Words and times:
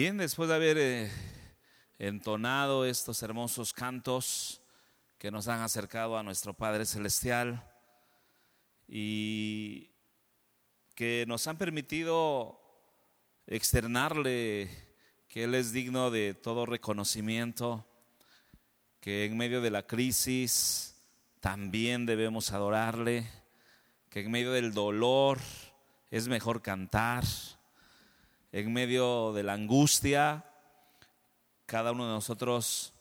Bien, 0.00 0.16
después 0.16 0.48
de 0.48 0.54
haber 0.54 0.78
eh, 0.78 1.10
entonado 1.98 2.84
estos 2.84 3.20
hermosos 3.24 3.72
cantos 3.72 4.62
que 5.18 5.32
nos 5.32 5.48
han 5.48 5.60
acercado 5.60 6.16
a 6.16 6.22
nuestro 6.22 6.54
Padre 6.54 6.86
Celestial 6.86 7.68
y 8.86 9.90
que 10.94 11.24
nos 11.26 11.48
han 11.48 11.58
permitido 11.58 12.60
externarle 13.48 14.70
que 15.26 15.42
Él 15.42 15.56
es 15.56 15.72
digno 15.72 16.12
de 16.12 16.32
todo 16.32 16.64
reconocimiento, 16.64 17.84
que 19.00 19.24
en 19.24 19.36
medio 19.36 19.60
de 19.60 19.72
la 19.72 19.84
crisis 19.84 20.94
también 21.40 22.06
debemos 22.06 22.52
adorarle, 22.52 23.28
que 24.10 24.20
en 24.20 24.30
medio 24.30 24.52
del 24.52 24.72
dolor 24.72 25.40
es 26.12 26.28
mejor 26.28 26.62
cantar, 26.62 27.24
en 28.52 28.72
medio 28.72 29.32
de 29.32 29.42
la 29.42 29.54
angustia, 29.54 30.44
cada 31.66 31.92
uno 31.92 32.06
de 32.06 32.12
nosotros 32.12 32.94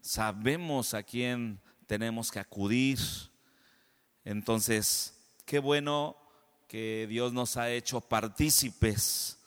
sabemos 0.00 0.94
a 0.94 1.02
quién 1.02 1.60
tenemos 1.86 2.30
que 2.30 2.38
acudir. 2.38 2.98
Entonces, 4.24 5.14
qué 5.44 5.58
bueno 5.58 6.16
que 6.68 7.06
Dios 7.08 7.32
nos 7.32 7.56
ha 7.56 7.70
hecho 7.70 8.00
partícipes 8.00 9.38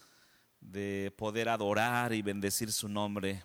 de 0.59 1.13
poder 1.17 1.49
adorar 1.49 2.13
y 2.13 2.21
bendecir 2.21 2.71
su 2.71 2.90
nombre. 2.90 3.43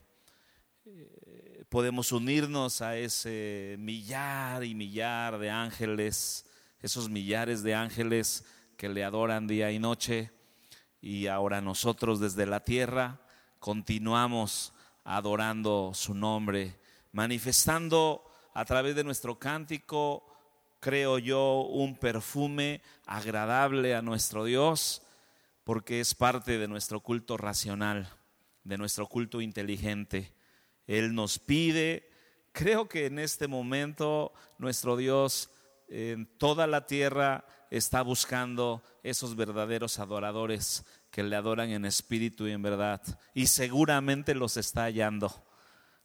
Eh, 0.87 1.65
podemos 1.69 2.13
unirnos 2.13 2.83
a 2.83 2.97
ese 2.97 3.77
millar 3.79 4.65
y 4.65 4.75
millar 4.75 5.39
de 5.39 5.51
ángeles, 5.51 6.45
esos 6.81 7.09
millares 7.09 7.63
de 7.63 7.75
ángeles 7.75 8.45
que 8.77 8.89
le 8.89 9.05
adoran 9.05 9.47
día 9.47 9.71
y 9.71 9.79
noche. 9.79 10.31
Y 11.07 11.27
ahora 11.27 11.61
nosotros 11.61 12.19
desde 12.19 12.47
la 12.47 12.61
tierra 12.61 13.21
continuamos 13.59 14.73
adorando 15.05 15.93
su 15.93 16.15
nombre, 16.15 16.79
manifestando 17.13 18.25
a 18.55 18.65
través 18.65 18.97
de 18.97 19.05
nuestro 19.05 19.39
cántico, 19.39 20.25
creo 20.81 21.19
yo, 21.19 21.61
un 21.61 21.99
perfume 21.99 22.81
agradable 23.05 23.95
a 23.95 24.01
nuestro 24.01 24.47
Dios, 24.47 25.03
porque 25.63 26.01
es 26.01 26.15
parte 26.15 26.57
de 26.57 26.69
nuestro 26.69 27.01
culto 27.01 27.37
racional, 27.37 28.09
de 28.63 28.79
nuestro 28.79 29.07
culto 29.07 29.43
inteligente. 29.43 30.33
Él 30.87 31.15
nos 31.15 31.39
pide, 31.39 32.09
creo 32.53 32.89
que 32.89 33.05
en 33.05 33.19
este 33.19 33.47
momento 33.47 34.33
nuestro 34.57 34.97
Dios 34.97 35.51
en 35.87 36.25
toda 36.39 36.67
la 36.67 36.87
tierra 36.87 37.45
está 37.71 38.03
buscando 38.03 38.83
esos 39.03 39.37
verdaderos 39.37 39.99
adoradores 39.99 40.85
que 41.15 41.23
le 41.23 41.37
adoran 41.37 41.71
en 41.71 41.85
espíritu 41.85 42.49
y 42.49 42.51
en 42.51 42.61
verdad. 42.61 43.01
Y 43.35 43.47
seguramente 43.47 44.35
los 44.35 44.57
está 44.57 44.83
hallando. 44.83 45.33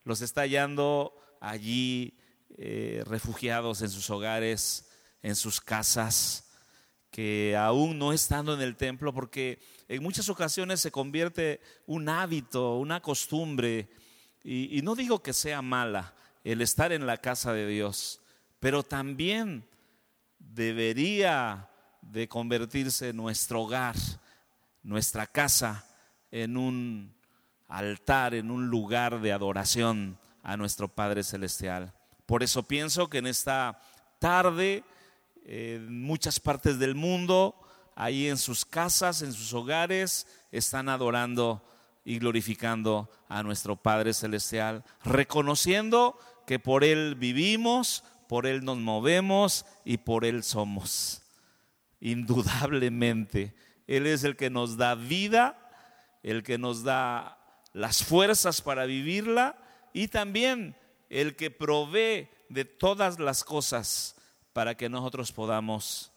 Los 0.04 0.22
está 0.22 0.42
hallando 0.42 1.16
allí 1.42 2.16
eh, 2.60 3.04
refugiados 3.08 3.82
en 3.82 3.90
sus 3.90 4.08
hogares, 4.12 4.88
en 5.24 5.36
sus 5.36 5.62
casas, 5.62 6.52
que 7.10 7.58
aún 7.58 7.98
no 7.98 8.14
estando 8.14 8.54
en 8.54 8.62
el 8.62 8.76
templo, 8.76 9.12
porque 9.12 9.60
en 9.88 10.04
muchas 10.04 10.30
ocasiones 10.30 10.80
se 10.80 10.92
convierte 10.92 11.60
un 11.88 12.08
hábito, 12.08 12.78
una 12.78 13.02
costumbre, 13.02 13.90
y, 14.44 14.78
y 14.78 14.84
no 14.84 14.94
digo 14.94 15.24
que 15.24 15.34
sea 15.34 15.64
mala 15.64 16.14
el 16.44 16.62
estar 16.62 16.92
en 16.92 17.08
la 17.08 17.18
casa 17.18 17.52
de 17.52 17.66
Dios, 17.66 18.22
pero 18.60 18.84
también 18.84 19.68
debería 20.38 21.68
de 22.04 22.28
convertirse 22.28 23.12
nuestro 23.12 23.64
hogar 23.64 23.96
nuestra 24.90 25.28
casa 25.28 25.86
en 26.32 26.58
un 26.58 27.14
altar, 27.68 28.34
en 28.34 28.50
un 28.50 28.68
lugar 28.68 29.22
de 29.22 29.32
adoración 29.32 30.18
a 30.42 30.58
nuestro 30.58 30.88
Padre 30.88 31.24
Celestial. 31.24 31.94
Por 32.26 32.42
eso 32.42 32.64
pienso 32.64 33.08
que 33.08 33.20
en 33.20 33.28
esta 33.28 33.80
tarde, 34.18 34.84
en 35.46 36.02
muchas 36.02 36.40
partes 36.40 36.80
del 36.80 36.96
mundo, 36.96 37.56
ahí 37.96 38.28
en 38.28 38.38
sus 38.38 38.66
casas, 38.66 39.22
en 39.22 39.32
sus 39.32 39.54
hogares, 39.54 40.26
están 40.52 40.90
adorando 40.90 41.64
y 42.04 42.18
glorificando 42.18 43.12
a 43.28 43.44
nuestro 43.44 43.76
Padre 43.76 44.16
Celestial, 44.16 44.84
reconociendo 45.04 46.18
que 46.48 46.58
por 46.58 46.84
Él 46.84 47.14
vivimos, 47.14 48.04
por 48.28 48.48
Él 48.48 48.66
nos 48.66 48.78
movemos 48.78 49.68
y 49.86 49.98
por 49.98 50.26
Él 50.26 50.44
somos. 50.44 51.22
Indudablemente 52.00 53.54
él 53.90 54.06
es 54.06 54.24
el 54.24 54.36
que 54.36 54.52
nos 54.52 54.78
da 54.78 54.94
vida, 54.94 55.58
el 56.22 56.44
que 56.44 56.60
nos 56.60 56.84
da 56.84 57.40
las 57.74 58.04
fuerzas 58.04 58.62
para 58.62 58.86
vivirla 58.86 59.58
y 59.94 60.10
también 60.10 60.78
el 61.10 61.36
que 61.36 61.50
provee 61.50 62.30
de 62.50 62.66
todas 62.66 63.18
las 63.18 63.44
cosas 63.44 64.16
para 64.54 64.78
que 64.78 64.90
nosotros 64.90 65.32
podamos 65.32 66.12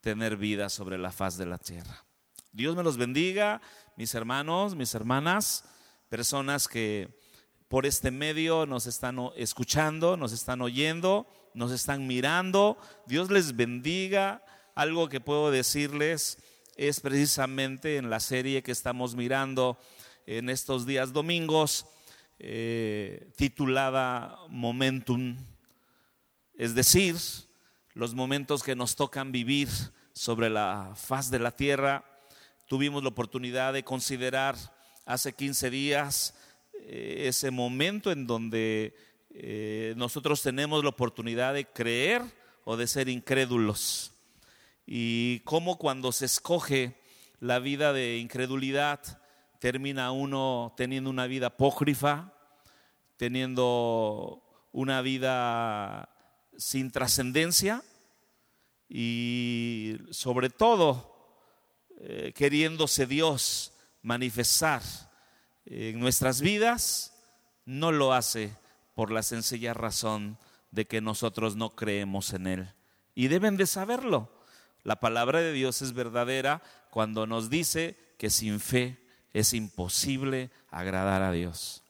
tener 0.00 0.38
vida 0.38 0.70
sobre 0.70 0.96
la 0.96 1.12
faz 1.12 1.36
de 1.36 1.44
la 1.44 1.58
tierra. 1.58 2.02
Dios 2.50 2.74
me 2.74 2.82
los 2.82 2.96
bendiga, 2.96 3.60
mis 3.96 4.14
hermanos, 4.14 4.74
mis 4.74 4.94
hermanas, 4.94 5.66
personas 6.08 6.66
que 6.66 7.20
por 7.68 7.84
este 7.84 8.10
medio 8.10 8.64
nos 8.64 8.86
están 8.86 9.18
escuchando, 9.36 10.16
nos 10.16 10.32
están 10.32 10.62
oyendo, 10.62 11.30
nos 11.52 11.72
están 11.72 12.06
mirando. 12.06 12.78
Dios 13.06 13.30
les 13.30 13.54
bendiga. 13.54 14.42
Algo 14.74 15.10
que 15.10 15.20
puedo 15.20 15.50
decirles 15.50 16.38
es 16.78 17.00
precisamente 17.00 17.96
en 17.96 18.08
la 18.08 18.20
serie 18.20 18.62
que 18.62 18.70
estamos 18.70 19.16
mirando 19.16 19.76
en 20.26 20.48
estos 20.48 20.86
días 20.86 21.12
domingos, 21.12 21.86
eh, 22.38 23.32
titulada 23.36 24.38
Momentum, 24.48 25.36
es 26.56 26.76
decir, 26.76 27.16
los 27.94 28.14
momentos 28.14 28.62
que 28.62 28.76
nos 28.76 28.94
tocan 28.94 29.32
vivir 29.32 29.68
sobre 30.12 30.50
la 30.50 30.92
faz 30.94 31.32
de 31.32 31.40
la 31.40 31.50
tierra. 31.50 32.04
Tuvimos 32.68 33.02
la 33.02 33.08
oportunidad 33.08 33.72
de 33.72 33.82
considerar 33.82 34.54
hace 35.04 35.32
15 35.32 35.70
días 35.70 36.34
eh, 36.74 37.24
ese 37.26 37.50
momento 37.50 38.12
en 38.12 38.24
donde 38.28 38.94
eh, 39.30 39.94
nosotros 39.96 40.42
tenemos 40.42 40.84
la 40.84 40.90
oportunidad 40.90 41.54
de 41.54 41.66
creer 41.66 42.22
o 42.64 42.76
de 42.76 42.86
ser 42.86 43.08
incrédulos 43.08 44.12
y 44.90 45.40
cómo 45.40 45.76
cuando 45.76 46.12
se 46.12 46.24
escoge 46.24 46.98
la 47.40 47.58
vida 47.58 47.92
de 47.92 48.16
incredulidad, 48.16 49.20
termina 49.58 50.12
uno 50.12 50.72
teniendo 50.78 51.10
una 51.10 51.26
vida 51.26 51.48
apócrifa, 51.48 52.32
teniendo 53.18 54.42
una 54.72 55.02
vida 55.02 56.08
sin 56.56 56.90
trascendencia 56.90 57.82
y 58.88 59.98
sobre 60.10 60.48
todo 60.48 61.44
eh, 61.98 62.32
queriéndose 62.34 63.06
Dios 63.06 63.74
manifestar 64.00 64.80
en 65.66 66.00
nuestras 66.00 66.40
vidas, 66.40 67.12
no 67.66 67.92
lo 67.92 68.14
hace 68.14 68.56
por 68.94 69.10
la 69.10 69.22
sencilla 69.22 69.74
razón 69.74 70.38
de 70.70 70.86
que 70.86 71.02
nosotros 71.02 71.56
no 71.56 71.76
creemos 71.76 72.32
en 72.32 72.46
Él. 72.46 72.74
Y 73.14 73.28
deben 73.28 73.58
de 73.58 73.66
saberlo. 73.66 74.37
La 74.88 74.96
palabra 74.96 75.42
de 75.42 75.52
Dios 75.52 75.82
es 75.82 75.92
verdadera 75.92 76.62
cuando 76.88 77.26
nos 77.26 77.50
dice 77.50 77.94
que 78.16 78.30
sin 78.30 78.58
fe 78.58 78.96
es 79.34 79.52
imposible 79.52 80.50
agradar 80.70 81.20
a 81.20 81.30
Dios. 81.30 81.82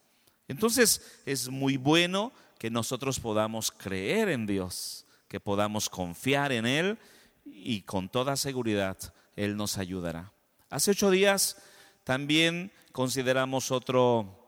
Entonces 0.49 1.21
es 1.25 1.49
muy 1.49 1.77
bueno 1.77 2.33
que 2.59 2.71
nosotros 2.71 3.21
podamos 3.21 3.71
creer 3.71 4.31
en 4.31 4.47
Dios, 4.47 5.07
que 5.29 5.39
podamos 5.39 5.89
confiar 5.89 6.51
en 6.51 6.67
Él 6.67 6.99
y 7.45 7.83
con 7.83 8.09
toda 8.09 8.35
seguridad 8.35 8.99
Él 9.37 9.57
nos 9.57 9.79
ayudará. 9.79 10.33
Hace 10.69 10.91
ocho 10.91 11.13
días 11.13 11.57
también 12.03 12.73
consideramos 12.91 13.71
otro, 13.71 14.45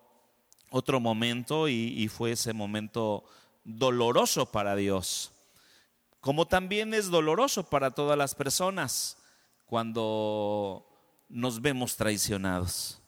otro 0.70 0.98
momento 0.98 1.68
y, 1.68 1.94
y 1.96 2.08
fue 2.08 2.32
ese 2.32 2.52
momento 2.52 3.22
doloroso 3.62 4.50
para 4.50 4.74
Dios 4.74 5.30
como 6.20 6.46
también 6.46 6.94
es 6.94 7.10
doloroso 7.10 7.64
para 7.64 7.90
todas 7.90 8.16
las 8.16 8.34
personas 8.34 9.16
cuando 9.66 10.86
nos 11.28 11.62
vemos 11.62 11.96
traicionados, 11.96 13.00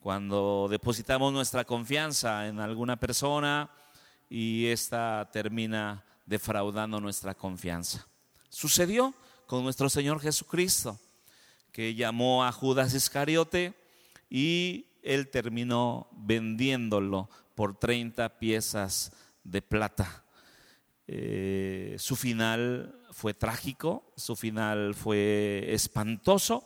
cuando 0.00 0.66
depositamos 0.70 1.32
nuestra 1.32 1.64
confianza 1.64 2.48
en 2.48 2.58
alguna 2.58 2.96
persona 2.96 3.70
y 4.28 4.66
ésta 4.66 5.28
termina 5.32 6.04
defraudando 6.26 7.00
nuestra 7.00 7.34
confianza. 7.34 8.06
Sucedió 8.48 9.14
con 9.46 9.62
nuestro 9.62 9.88
Señor 9.88 10.20
Jesucristo, 10.20 10.98
que 11.70 11.94
llamó 11.94 12.44
a 12.44 12.52
Judas 12.52 12.94
Iscariote 12.94 13.74
y 14.30 14.86
él 15.02 15.28
terminó 15.28 16.08
vendiéndolo 16.12 17.28
por 17.54 17.78
30 17.78 18.38
piezas 18.38 19.12
de 19.44 19.60
plata. 19.60 20.23
Eh, 21.06 21.96
su 21.98 22.16
final 22.16 23.00
fue 23.10 23.34
trágico, 23.34 24.12
su 24.16 24.36
final 24.36 24.94
fue 24.94 25.66
espantoso, 25.68 26.64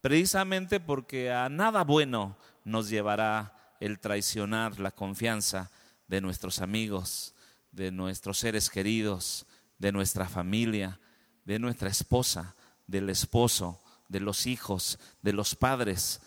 precisamente 0.00 0.80
porque 0.80 1.32
a 1.32 1.48
nada 1.48 1.84
bueno 1.84 2.36
nos 2.64 2.88
llevará 2.88 3.74
el 3.80 3.98
traicionar 3.98 4.78
la 4.78 4.90
confianza 4.90 5.70
de 6.06 6.20
nuestros 6.20 6.60
amigos, 6.60 7.34
de 7.72 7.90
nuestros 7.90 8.38
seres 8.38 8.70
queridos, 8.70 9.46
de 9.78 9.92
nuestra 9.92 10.28
familia, 10.28 11.00
de 11.44 11.58
nuestra 11.58 11.88
esposa, 11.88 12.54
del 12.86 13.10
esposo, 13.10 13.80
de 14.08 14.20
los 14.20 14.46
hijos, 14.46 14.98
de 15.22 15.32
los 15.32 15.54
padres. 15.56 16.20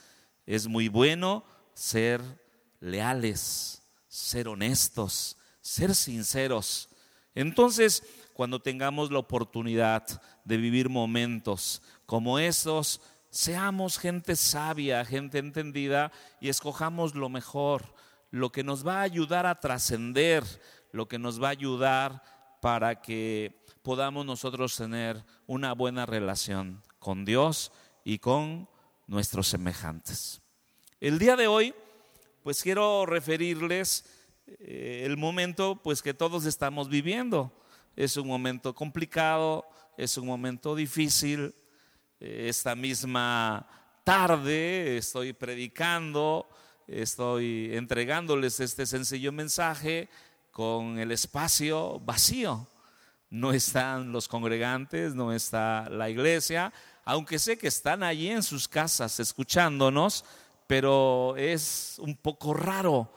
Es 0.46 0.68
muy 0.68 0.90
bueno 0.90 1.46
ser 1.74 2.22
leales, 2.80 3.84
ser 4.08 4.48
honestos, 4.48 5.38
ser 5.62 5.96
sinceros. 5.96 6.90
Entonces, 7.36 8.04
cuando 8.34 8.62
tengamos 8.62 9.12
la 9.12 9.20
oportunidad 9.20 10.22
de 10.46 10.58
vivir 10.58 10.90
momentos 10.90 11.82
como 12.06 12.40
estos, 12.40 13.02
seamos 13.30 14.00
gente 14.00 14.36
sabia, 14.38 15.04
gente 15.06 15.38
entendida 15.38 16.12
y 16.40 16.50
escojamos 16.50 17.16
lo 17.16 17.30
mejor, 17.30 17.94
lo 18.32 18.52
que 18.52 18.64
nos 18.64 18.88
va 18.88 19.00
a 19.00 19.04
ayudar 19.04 19.46
a 19.46 19.60
trascender, 19.60 20.44
lo 20.92 21.08
que 21.08 21.20
nos 21.20 21.42
va 21.42 21.50
a 21.50 21.52
ayudar 21.52 22.24
para 22.62 23.02
que 23.02 23.62
podamos 23.82 24.26
nosotros 24.26 24.76
tener 24.76 25.24
una 25.46 25.74
buena 25.74 26.06
relación 26.06 26.82
con 27.00 27.26
Dios 27.26 27.72
y 28.04 28.20
con 28.20 28.68
nuestros 29.08 29.48
semejantes. 29.48 30.42
El 31.00 31.20
día 31.20 31.36
de 31.36 31.48
hoy, 31.48 31.76
pues 32.44 32.64
quiero 32.64 33.06
referirles 33.06 34.06
eh, 34.48 35.04
el 35.06 35.18
momento 35.18 35.82
pues 35.84 36.02
que 36.02 36.14
todos 36.14 36.46
estamos 36.46 36.90
viviendo 36.90 37.52
es 37.96 38.18
un 38.18 38.28
momento 38.28 38.76
complicado, 38.76 39.66
es 39.98 40.18
un 40.18 40.28
momento 40.28 40.76
difícil. 40.76 41.56
Eh, 42.20 42.48
esta 42.50 42.76
misma 42.76 43.68
tarde 44.04 44.98
estoy 44.98 45.34
predicando, 45.34 46.48
estoy 46.88 47.76
entregándoles 47.76 48.60
este 48.60 48.86
sencillo 48.86 49.32
mensaje 49.32 50.10
con 50.52 51.00
el 51.00 51.12
espacio 51.12 52.00
vacío. 52.00 52.68
No 53.30 53.52
están 53.52 54.12
los 54.12 54.28
congregantes, 54.28 55.16
no 55.16 55.34
está 55.34 55.90
la 55.90 56.10
iglesia, 56.10 56.72
aunque 57.04 57.40
sé 57.40 57.58
que 57.58 57.68
están 57.68 58.04
allí 58.04 58.30
en 58.30 58.44
sus 58.44 58.68
casas 58.68 59.20
escuchándonos, 59.20 60.24
pero 60.68 61.36
es 61.38 61.98
un 62.00 62.16
poco 62.16 62.54
raro, 62.54 63.12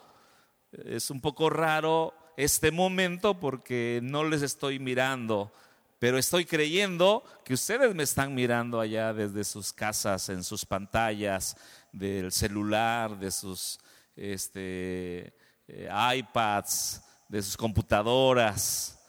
es 0.72 1.10
un 1.10 1.20
poco 1.20 1.50
raro 1.50 2.14
este 2.36 2.70
momento 2.70 3.38
porque 3.38 4.00
no 4.02 4.24
les 4.24 4.42
estoy 4.42 4.78
mirando, 4.78 5.52
pero 5.98 6.18
estoy 6.18 6.44
creyendo 6.44 7.24
que 7.44 7.54
ustedes 7.54 7.94
me 7.94 8.04
están 8.04 8.34
mirando 8.34 8.80
allá 8.80 9.12
desde 9.12 9.44
sus 9.44 9.72
casas, 9.72 10.28
en 10.28 10.44
sus 10.44 10.64
pantallas 10.64 11.56
del 11.92 12.30
celular, 12.30 13.18
de 13.18 13.30
sus 13.30 13.80
este, 14.14 15.32
eh, 15.66 15.88
iPads, 16.16 17.02
de 17.28 17.42
sus 17.42 17.56
computadoras. 17.56 19.00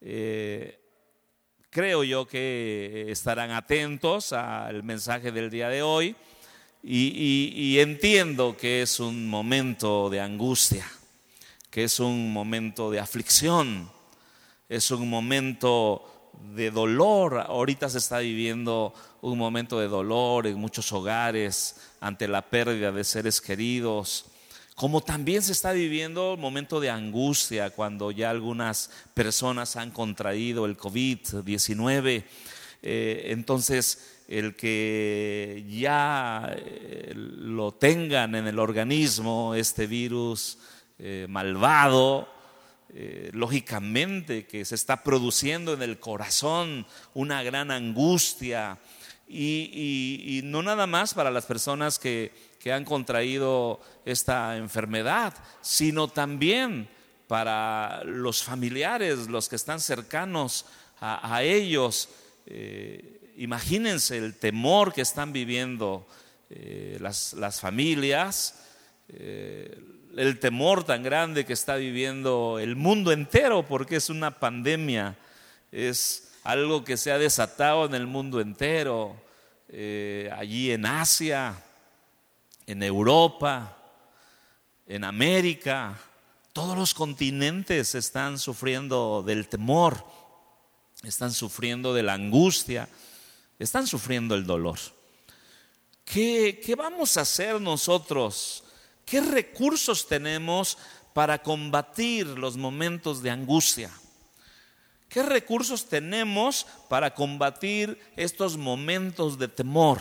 Eh, 0.00 0.80
creo 1.68 2.04
yo 2.04 2.26
que 2.26 3.06
estarán 3.08 3.50
atentos 3.50 4.32
al 4.32 4.82
mensaje 4.82 5.32
del 5.32 5.50
día 5.50 5.68
de 5.68 5.82
hoy 5.82 6.16
y 6.80 7.76
entiendo 7.80 8.56
que 8.56 8.82
es 8.82 9.00
un 9.00 9.28
momento 9.28 10.08
de 10.08 10.20
angustia 10.20 10.86
que 11.70 11.84
es 11.84 12.00
un 12.00 12.32
momento 12.32 12.90
de 12.90 13.00
aflicción, 13.00 13.90
es 14.68 14.90
un 14.90 15.08
momento 15.08 16.30
de 16.54 16.70
dolor. 16.70 17.44
Ahorita 17.46 17.88
se 17.88 17.98
está 17.98 18.18
viviendo 18.18 18.94
un 19.20 19.38
momento 19.38 19.80
de 19.80 19.88
dolor 19.88 20.46
en 20.46 20.56
muchos 20.56 20.92
hogares 20.92 21.76
ante 22.00 22.28
la 22.28 22.42
pérdida 22.42 22.92
de 22.92 23.04
seres 23.04 23.40
queridos, 23.40 24.26
como 24.74 25.00
también 25.00 25.42
se 25.42 25.52
está 25.52 25.72
viviendo 25.72 26.34
un 26.34 26.40
momento 26.40 26.78
de 26.78 26.90
angustia 26.90 27.70
cuando 27.70 28.12
ya 28.12 28.30
algunas 28.30 28.90
personas 29.12 29.76
han 29.76 29.90
contraído 29.90 30.66
el 30.66 30.76
COVID-19. 30.76 32.24
Eh, 32.80 33.22
entonces, 33.30 34.22
el 34.28 34.54
que 34.54 35.64
ya 35.68 36.54
eh, 36.54 37.12
lo 37.16 37.72
tengan 37.72 38.36
en 38.36 38.46
el 38.46 38.60
organismo, 38.60 39.54
este 39.54 39.88
virus, 39.88 40.58
eh, 41.00 41.26
malvado, 41.28 42.28
eh, 42.92 43.30
lógicamente 43.32 44.46
que 44.46 44.64
se 44.64 44.74
está 44.74 45.04
produciendo 45.04 45.72
en 45.72 45.82
el 45.82 46.00
corazón 46.00 46.86
una 47.14 47.44
gran 47.44 47.70
angustia 47.70 48.80
y, 49.28 50.40
no 50.42 50.62
nada 50.64 50.88
más 50.88 51.14
para 51.14 51.30
las 51.30 51.46
personas 51.46 52.00
que, 52.00 52.48
han 52.68 52.84
contraído 52.84 53.80
esta 54.04 54.58
enfermedad, 54.58 55.32
sino 55.62 56.08
también 56.08 56.86
para 57.26 58.04
los 58.04 58.42
familiares, 58.42 59.26
los 59.28 59.48
que 59.48 59.56
están 59.56 59.80
cercanos 59.80 60.66
a, 61.00 61.42
ellos. 61.42 62.10
Eh, 62.44 63.32
imagínense 63.38 64.18
el 64.18 64.34
temor 64.34 64.92
que 64.92 65.00
están 65.00 65.32
viviendo 65.32 66.06
las, 67.00 67.32
las, 67.32 67.58
familias, 67.58 68.66
el 70.18 70.40
temor 70.40 70.82
tan 70.82 71.04
grande 71.04 71.46
que 71.46 71.52
está 71.52 71.76
viviendo 71.76 72.58
el 72.58 72.74
mundo 72.74 73.12
entero, 73.12 73.64
porque 73.64 73.96
es 73.96 74.10
una 74.10 74.40
pandemia, 74.40 75.16
es 75.70 76.32
algo 76.42 76.84
que 76.84 76.96
se 76.96 77.12
ha 77.12 77.18
desatado 77.18 77.86
en 77.86 77.94
el 77.94 78.08
mundo 78.08 78.40
entero, 78.40 79.14
eh, 79.68 80.28
allí 80.36 80.72
en 80.72 80.86
Asia, 80.86 81.62
en 82.66 82.82
Europa, 82.82 83.76
en 84.88 85.04
América, 85.04 85.96
todos 86.52 86.76
los 86.76 86.94
continentes 86.94 87.94
están 87.94 88.40
sufriendo 88.40 89.22
del 89.22 89.48
temor, 89.48 90.04
están 91.04 91.32
sufriendo 91.32 91.94
de 91.94 92.02
la 92.02 92.14
angustia, 92.14 92.88
están 93.56 93.86
sufriendo 93.86 94.34
el 94.34 94.44
dolor. 94.44 94.80
¿Qué, 96.04 96.60
qué 96.64 96.74
vamos 96.74 97.16
a 97.16 97.20
hacer 97.20 97.60
nosotros? 97.60 98.64
¿Qué 99.10 99.20
recursos 99.20 100.06
tenemos 100.06 100.76
para 101.14 101.42
combatir 101.42 102.26
los 102.26 102.56
momentos 102.56 103.22
de 103.22 103.30
angustia? 103.30 103.90
¿Qué 105.08 105.22
recursos 105.22 105.88
tenemos 105.88 106.66
para 106.88 107.14
combatir 107.14 107.98
estos 108.16 108.58
momentos 108.58 109.38
de 109.38 109.48
temor? 109.48 109.98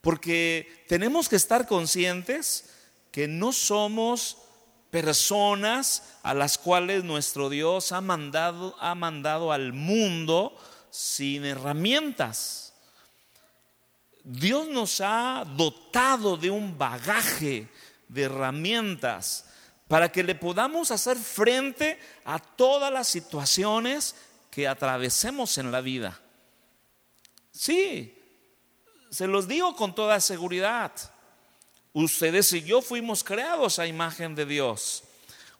Porque 0.00 0.84
tenemos 0.88 1.28
que 1.28 1.36
estar 1.36 1.68
conscientes 1.68 2.70
que 3.12 3.28
no 3.28 3.52
somos 3.52 4.38
personas 4.90 6.02
a 6.22 6.34
las 6.34 6.58
cuales 6.58 7.04
nuestro 7.04 7.48
Dios 7.48 7.92
ha 7.92 8.00
mandado, 8.00 8.76
ha 8.80 8.94
mandado 8.96 9.52
al 9.52 9.72
mundo 9.72 10.56
sin 10.90 11.44
herramientas. 11.44 12.65
Dios 14.28 14.66
nos 14.66 15.00
ha 15.00 15.44
dotado 15.56 16.36
de 16.36 16.50
un 16.50 16.76
bagaje 16.76 17.68
de 18.08 18.22
herramientas 18.22 19.44
para 19.86 20.10
que 20.10 20.24
le 20.24 20.34
podamos 20.34 20.90
hacer 20.90 21.16
frente 21.16 21.96
a 22.24 22.40
todas 22.40 22.92
las 22.92 23.06
situaciones 23.06 24.16
que 24.50 24.66
atravesemos 24.66 25.58
en 25.58 25.70
la 25.70 25.80
vida. 25.80 26.20
Sí, 27.52 28.18
se 29.12 29.28
los 29.28 29.46
digo 29.46 29.76
con 29.76 29.94
toda 29.94 30.18
seguridad. 30.20 30.90
Ustedes 31.92 32.52
y 32.52 32.62
yo 32.62 32.82
fuimos 32.82 33.22
creados 33.22 33.78
a 33.78 33.86
imagen 33.86 34.34
de 34.34 34.44
Dios. 34.44 35.04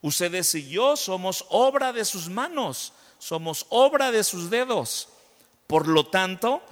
Ustedes 0.03 0.53
y 0.57 0.69
yo 0.69 0.97
somos 0.97 1.47
obra 1.51 1.93
de 1.93 2.05
sus 2.05 2.29
manos, 2.29 2.93
somos 3.21 3.65
obra 3.69 4.11
de 4.11 4.25
sus 4.25 4.51
dedos. 4.51 5.09
Por 5.69 5.87
lo 5.87 6.07
tanto, 6.07 6.63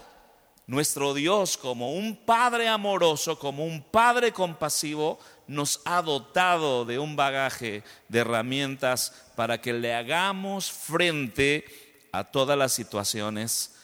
nuestro 0.66 1.14
Dios, 1.14 1.56
como 1.56 1.92
un 1.92 2.16
Padre 2.16 2.68
amoroso, 2.68 3.38
como 3.38 3.64
un 3.64 3.83
Padre 3.83 4.33
compasivo, 4.33 5.18
nos 5.47 5.80
ha 5.85 6.00
dotado 6.02 6.85
de 6.85 6.99
un 6.99 7.16
bagaje 7.16 7.83
de 8.09 8.18
herramientas 8.18 9.12
para 9.37 9.61
que 9.61 9.73
le 9.73 9.94
hagamos 9.94 10.73
frente 10.73 11.64
a 12.12 12.25
todas 12.25 12.56
las 12.56 12.73
situaciones 12.73 13.75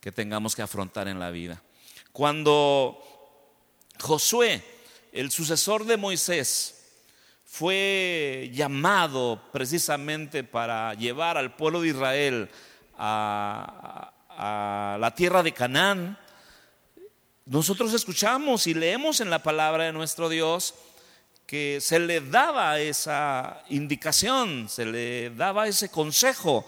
que 0.00 0.12
tengamos 0.12 0.56
que 0.56 0.62
afrontar 0.62 1.08
en 1.08 1.18
la 1.18 1.30
vida. 1.30 1.62
Cuando 2.12 3.02
Josué, 4.00 4.62
el 5.12 5.30
sucesor 5.30 5.84
de 5.84 5.96
Moisés, 5.96 6.80
fue 7.44 8.48
llamado 8.54 9.42
precisamente 9.52 10.44
para 10.44 10.94
llevar 10.94 11.36
al 11.36 11.56
pueblo 11.56 11.80
de 11.80 11.88
Israel 11.88 12.48
a, 12.96 14.12
la 14.98 15.14
tierra 15.16 15.42
de 15.42 15.52
Canaán, 15.52 16.16
nosotros 17.50 17.92
escuchamos 17.94 18.68
y 18.68 18.74
leemos 18.74 19.20
en 19.20 19.28
la 19.28 19.42
palabra 19.42 19.82
de 19.82 19.92
nuestro 19.92 20.28
Dios 20.28 20.72
que 21.46 21.80
se 21.80 21.98
le 21.98 22.20
daba 22.20 22.78
esa 22.78 23.64
indicación, 23.70 24.68
se 24.68 24.86
le 24.86 25.30
daba 25.30 25.66
ese 25.66 25.88
consejo, 25.88 26.64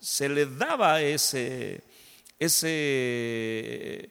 se 0.00 0.28
le 0.28 0.46
daba 0.46 1.00
ese, 1.00 1.84
eh, 2.40 4.10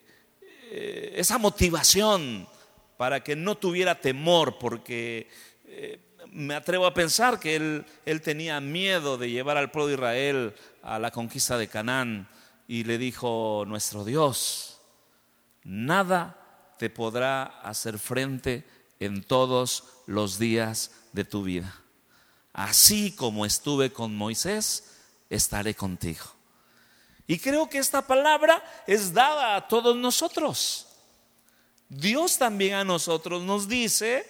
esa 1.18 1.38
motivación 1.38 2.48
para 2.96 3.22
que 3.22 3.36
no 3.36 3.58
tuviera 3.58 4.00
temor, 4.00 4.58
porque 4.58 5.28
eh, 5.66 6.00
me 6.32 6.56
atrevo 6.56 6.86
a 6.86 6.94
pensar 6.94 7.42
que 7.42 7.58
él, 7.58 7.86
él 8.06 8.22
tenía 8.22 8.62
miedo 8.62 9.18
de 9.18 9.32
llevar 9.32 9.58
al 9.58 9.70
pueblo 9.70 9.88
de 9.88 9.96
Israel 9.96 10.56
a 10.82 10.98
la 10.98 11.12
conquista 11.12 11.58
de 11.58 11.68
Canaán 11.68 12.30
y 12.70 12.86
le 12.86 12.98
dijo, 12.98 13.66
nuestro 13.68 14.06
Dios, 14.06 14.79
nada 15.70 16.76
te 16.80 16.90
podrá 16.90 17.44
hacer 17.62 18.00
frente 18.00 18.66
en 19.00 19.24
todos 19.24 19.84
los 20.08 20.40
días 20.40 20.92
de 21.14 21.24
tu 21.24 21.44
vida. 21.44 21.74
Así 22.54 23.12
como 23.12 23.46
estuve 23.46 23.94
con 23.94 24.16
Moisés, 24.16 24.96
estaré 25.30 25.76
contigo. 25.76 26.26
Y 27.28 27.38
creo 27.38 27.70
que 27.70 27.78
esta 27.78 28.02
palabra 28.02 28.64
es 28.88 29.14
dada 29.14 29.56
a 29.56 29.68
todos 29.68 29.96
nosotros. 29.96 30.88
Dios 31.88 32.40
también 32.40 32.74
a 32.74 32.84
nosotros 32.84 33.44
nos 33.44 33.68
dice, 33.68 34.26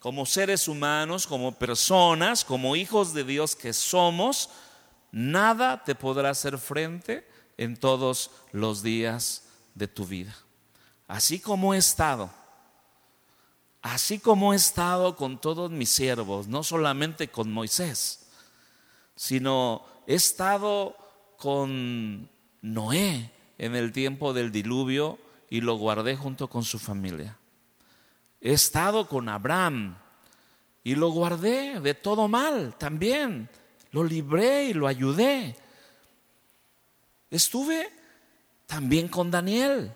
como 0.00 0.26
seres 0.26 0.68
humanos, 0.68 1.26
como 1.26 1.58
personas, 1.58 2.44
como 2.44 2.76
hijos 2.76 3.14
de 3.14 3.24
Dios 3.24 3.56
que 3.56 3.72
somos, 3.72 4.50
nada 5.10 5.82
te 5.82 5.94
podrá 5.94 6.30
hacer 6.30 6.58
frente 6.58 7.26
en 7.56 7.78
todos 7.78 8.30
los 8.52 8.82
días 8.82 9.44
de 9.74 9.88
tu 9.88 10.04
vida. 10.04 10.43
Así 11.06 11.38
como 11.38 11.74
he 11.74 11.78
estado, 11.78 12.30
así 13.82 14.18
como 14.18 14.52
he 14.52 14.56
estado 14.56 15.16
con 15.16 15.38
todos 15.38 15.70
mis 15.70 15.90
siervos, 15.90 16.48
no 16.48 16.62
solamente 16.62 17.28
con 17.28 17.52
Moisés, 17.52 18.26
sino 19.14 19.84
he 20.06 20.14
estado 20.14 20.96
con 21.36 22.28
Noé 22.62 23.30
en 23.58 23.74
el 23.76 23.92
tiempo 23.92 24.32
del 24.32 24.50
diluvio 24.50 25.18
y 25.50 25.60
lo 25.60 25.76
guardé 25.76 26.16
junto 26.16 26.48
con 26.48 26.64
su 26.64 26.78
familia. 26.78 27.36
He 28.40 28.52
estado 28.52 29.06
con 29.06 29.28
Abraham 29.28 29.96
y 30.82 30.94
lo 30.94 31.10
guardé 31.10 31.80
de 31.80 31.94
todo 31.94 32.28
mal 32.28 32.76
también. 32.76 33.48
Lo 33.90 34.04
libré 34.04 34.64
y 34.64 34.74
lo 34.74 34.86
ayudé. 34.86 35.56
Estuve 37.30 37.90
también 38.66 39.08
con 39.08 39.30
Daniel. 39.30 39.94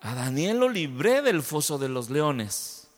A 0.00 0.14
Daniel 0.14 0.58
lo 0.58 0.68
libré 0.68 1.22
del 1.22 1.42
foso 1.42 1.78
de 1.78 1.88
los 1.88 2.10
leones. 2.10 2.88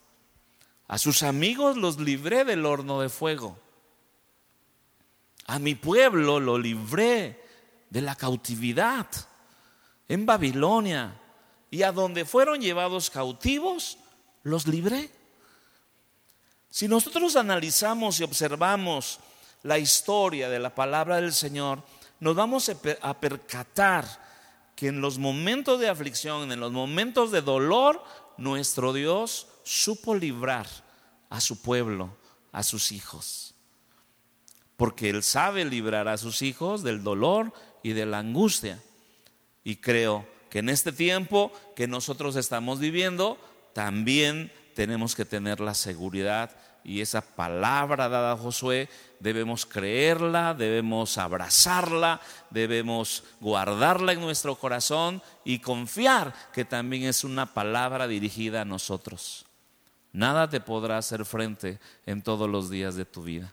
A 0.89 0.99
sus 0.99 1.23
amigos 1.23 1.77
los 1.77 1.99
libré 1.99 2.45
del 2.45 2.67
horno 2.67 3.01
de 3.01 3.09
fuego. 3.09 3.59
A 5.47 5.59
mi 5.59 5.75
pueblo 5.75 6.41
lo 6.41 6.59
libré 6.59 7.43
de 7.91 8.01
la 8.01 8.15
cautividad 8.15 9.07
en 10.09 10.27
Babilonia. 10.27 11.21
Y 11.71 11.83
a 11.83 11.93
donde 11.93 12.25
fueron 12.25 12.61
llevados 12.61 13.11
cautivos, 13.11 13.99
los 14.43 14.67
libré. 14.67 15.11
Si 16.71 16.89
nosotros 16.89 17.37
analizamos 17.37 18.21
y 18.21 18.25
observamos 18.25 19.21
la 19.63 19.79
historia 19.79 20.49
de 20.49 20.59
la 20.59 20.75
palabra 20.75 21.17
del 21.17 21.33
Señor, 21.33 21.83
nos 22.21 22.35
vamos 22.35 22.71
a 23.03 23.21
percatar 23.21 24.28
que 24.79 24.87
en 24.87 25.01
los 25.01 25.19
momentos 25.19 25.81
de 25.81 25.89
aflicción, 25.89 26.53
en 26.53 26.61
los 26.61 26.71
momentos 26.71 27.33
de 27.33 27.43
dolor, 27.43 28.03
nuestro 28.37 28.93
Dios 28.93 29.49
supo 29.65 30.15
librar 30.15 30.69
a 31.29 31.41
su 31.41 31.61
pueblo, 31.61 32.17
a 32.53 32.63
sus 32.63 32.93
hijos 32.93 33.49
porque 34.79 35.11
Él 35.11 35.25
sabe 35.25 35.65
librar 35.65 36.07
a 36.07 36.17
sus 36.17 36.41
hijos 36.41 36.85
del 36.85 37.03
dolor 37.03 37.53
y 37.83 37.95
de 37.95 38.07
la 38.07 38.21
angustia. 38.21 38.81
Y 39.65 39.79
creo 39.79 40.25
que 40.51 40.61
en 40.61 40.69
este 40.69 40.93
tiempo 40.93 41.51
que 41.75 41.89
nosotros 41.89 42.37
estamos 42.37 42.79
viviendo, 42.79 43.39
también 43.73 44.53
tenemos 44.77 45.17
que 45.17 45.25
tener 45.25 45.59
la 45.59 45.75
seguridad 45.75 46.57
y 46.85 47.01
esa 47.01 47.23
palabra 47.23 48.09
dada 48.09 48.33
a 48.33 48.37
Josué 48.37 48.89
debemos 49.21 49.67
creerla, 49.67 50.55
debemos 50.55 51.19
abrazarla, 51.19 52.21
debemos 52.51 53.25
guardarla 53.41 54.13
en 54.13 54.21
nuestro 54.21 54.57
corazón 54.57 55.23
y 55.45 55.59
confiar 55.59 56.35
que 56.53 56.65
también 56.65 57.05
es 57.05 57.25
una 57.25 57.53
palabra 57.55 58.07
dirigida 58.07 58.63
a 58.63 58.65
nosotros. 58.65 59.45
Nada 60.13 60.49
te 60.49 60.61
podrá 60.61 60.99
hacer 60.99 61.25
frente 61.25 61.79
en 62.07 62.23
todos 62.23 62.49
los 62.49 62.71
días 62.71 62.95
de 62.95 63.05
tu 63.05 63.23
vida. 63.23 63.53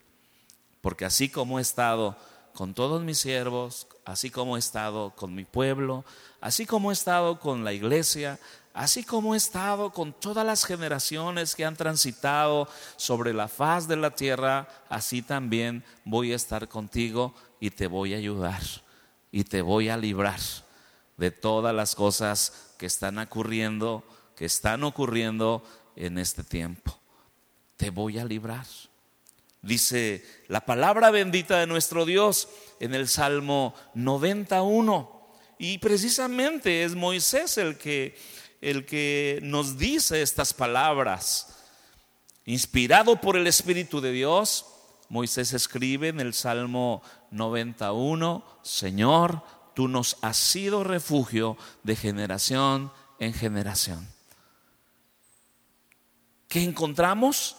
Porque 0.82 1.06
así 1.06 1.30
como 1.30 1.60
he 1.60 1.62
estado 1.62 2.16
con 2.54 2.74
todos 2.74 3.04
mis 3.04 3.20
siervos, 3.20 3.88
así 4.06 4.30
como 4.30 4.56
he 4.56 4.60
estado 4.60 5.12
con 5.12 5.36
mi 5.36 5.44
pueblo, 5.44 6.06
así 6.40 6.66
como 6.66 6.92
he 6.92 6.94
estado 6.94 7.40
con 7.40 7.64
la 7.64 7.74
iglesia, 7.74 8.40
así 8.75 9.03
como 9.03 9.34
he 9.34 9.38
estado 9.38 9.91
con 9.91 10.13
todas 10.13 10.46
las 10.46 10.65
generaciones 10.65 11.55
que 11.55 11.65
han 11.65 11.75
transitado 11.75 12.67
sobre 12.96 13.34
la 13.34 13.48
faz 13.48 13.88
de 13.88 13.96
la 13.96 14.12
tierra, 14.12 14.67
así 14.89 15.24
también 15.24 15.84
voy 16.03 16.32
a 16.32 16.36
estar 16.36 16.67
contigo 16.67 17.34
y 17.60 17.72
te 17.72 17.88
voy 17.88 18.13
a 18.13 18.17
ayudar 18.17 18.62
y 19.32 19.46
te 19.46 19.63
voy 19.63 19.89
a 19.89 19.98
librar 19.98 20.39
de 21.17 21.32
todas 21.32 21.74
las 21.74 21.96
cosas 21.96 22.74
que 22.77 22.86
están 22.86 23.17
ocurriendo, 23.17 24.03
que 24.36 24.46
están 24.46 24.84
ocurriendo 24.84 25.63
en 25.96 26.20
este 26.20 26.44
tiempo. 26.44 27.00
Te 27.77 27.89
voy 27.89 28.20
a 28.20 28.25
librar 28.25 28.65
dice 29.65 30.24
la 30.48 30.63
palabra 30.63 31.10
bendita 31.10 31.60
de 31.60 31.67
nuestro 31.67 32.05
Dios 32.05 32.48
en 32.79 32.94
el 32.94 33.08
Salmo 33.08 33.74
91. 33.96 35.12
Y 35.58 35.79
precisamente 35.79 36.84
es 36.84 36.96
Moisés 36.96 37.58
el 37.58 37.77
que, 37.77 38.15
el 38.70 38.86
que 38.86 39.40
nos 39.44 39.78
dice 39.78 40.22
estas 40.22 40.54
palabras. 40.54 41.58
Inspirado 42.46 43.20
por 43.20 43.38
el 43.38 43.48
Espíritu 43.48 44.02
de 44.02 44.12
Dios, 44.12 44.66
Moisés 45.10 45.54
escribe 45.54 46.10
en 46.10 46.20
el 46.20 46.34
Salmo 46.34 47.02
91, 47.32 48.44
Señor, 48.62 49.42
tú 49.74 49.88
nos 49.88 50.18
has 50.22 50.38
sido 50.38 50.84
refugio 50.84 51.58
de 51.84 51.96
generación 51.96 52.92
en 53.20 53.34
generación. 53.34 54.08
¿Qué 56.48 56.64
encontramos? 56.64 57.58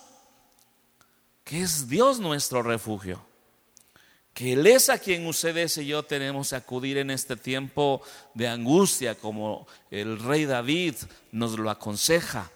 que 1.47 1.63
es 1.63 1.89
Dios 1.89 2.19
nuestro 2.19 2.65
refugio, 2.65 3.25
que 4.37 4.53
Él 4.53 4.67
es 4.67 4.91
a 4.91 4.99
quien 4.99 5.27
ustedes 5.27 5.79
y 5.79 5.87
yo 5.87 6.03
tenemos 6.03 6.51
que 6.51 6.57
acudir 6.57 6.99
en 6.99 7.11
este 7.11 7.37
tiempo 7.37 8.03
de 8.35 8.47
angustia, 8.47 9.15
como 9.15 9.67
el 9.91 10.19
rey 10.19 10.45
David 10.45 10.95
nos 11.33 11.59
lo 11.59 11.71
aconseja. 11.71 12.51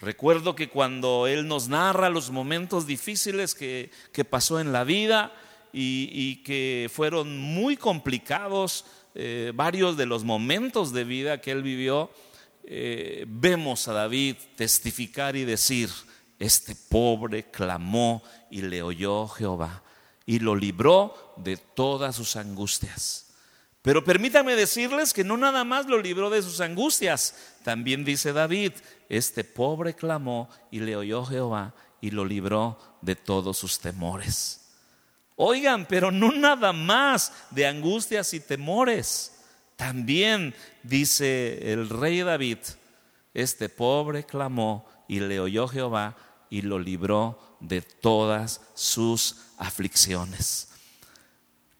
Recuerdo 0.00 0.56
que 0.56 0.68
cuando 0.68 1.28
Él 1.28 1.46
nos 1.46 1.68
narra 1.68 2.10
los 2.10 2.32
momentos 2.32 2.84
difíciles 2.84 3.54
que, 3.54 3.92
pasó 4.28 4.58
en 4.58 4.72
la 4.72 4.82
vida 4.82 5.32
y, 5.72 6.42
que 6.42 6.90
fueron 6.92 7.38
muy 7.38 7.76
complicados, 7.76 8.84
eh, 9.14 9.52
varios 9.54 9.96
de 9.96 10.06
los 10.06 10.24
momentos 10.24 10.92
de 10.92 11.04
vida 11.04 11.40
que 11.40 11.52
Él 11.52 11.62
vivió, 11.62 12.10
eh, 12.64 13.24
vemos 13.28 13.86
a 13.86 13.92
David 13.92 14.34
testificar 14.56 15.36
y 15.36 15.44
decir, 15.44 15.90
este 16.40 16.74
pobre 16.74 17.44
clamó 17.52 18.24
y 18.50 18.62
le 18.62 18.82
oyó 18.82 19.28
Jehová 19.28 19.84
y 20.32 20.38
lo 20.38 20.56
libró 20.56 21.34
de 21.36 21.58
todas 21.58 22.16
sus 22.16 22.36
angustias. 22.36 23.34
Pero 23.82 24.02
permítanme 24.02 24.56
decirles 24.56 25.12
que 25.12 25.24
no 25.24 25.36
nada 25.36 25.62
más 25.62 25.84
lo 25.84 26.00
libró 26.00 26.30
de 26.30 26.40
sus 26.40 26.62
angustias, 26.62 27.34
también 27.64 28.02
dice 28.02 28.32
David, 28.32 28.72
este 29.10 29.44
pobre 29.44 29.92
clamó 29.92 30.48
y 30.70 30.80
le 30.80 30.96
oyó 30.96 31.26
Jehová 31.26 31.74
y 32.00 32.12
lo 32.12 32.24
libró 32.24 32.78
de 33.02 33.14
todos 33.14 33.58
sus 33.58 33.78
temores. 33.78 34.70
Oigan, 35.36 35.84
pero 35.84 36.10
no 36.10 36.32
nada 36.32 36.72
más 36.72 37.34
de 37.50 37.66
angustias 37.66 38.32
y 38.32 38.40
temores. 38.40 39.34
También 39.76 40.54
dice 40.82 41.72
el 41.74 41.90
rey 41.90 42.22
David, 42.22 42.56
este 43.34 43.68
pobre 43.68 44.24
clamó 44.24 44.88
y 45.08 45.20
le 45.20 45.40
oyó 45.40 45.68
Jehová 45.68 46.16
y 46.48 46.62
lo 46.62 46.78
libró 46.78 47.51
de 47.62 47.80
todas 47.80 48.60
sus 48.74 49.36
aflicciones. 49.56 50.68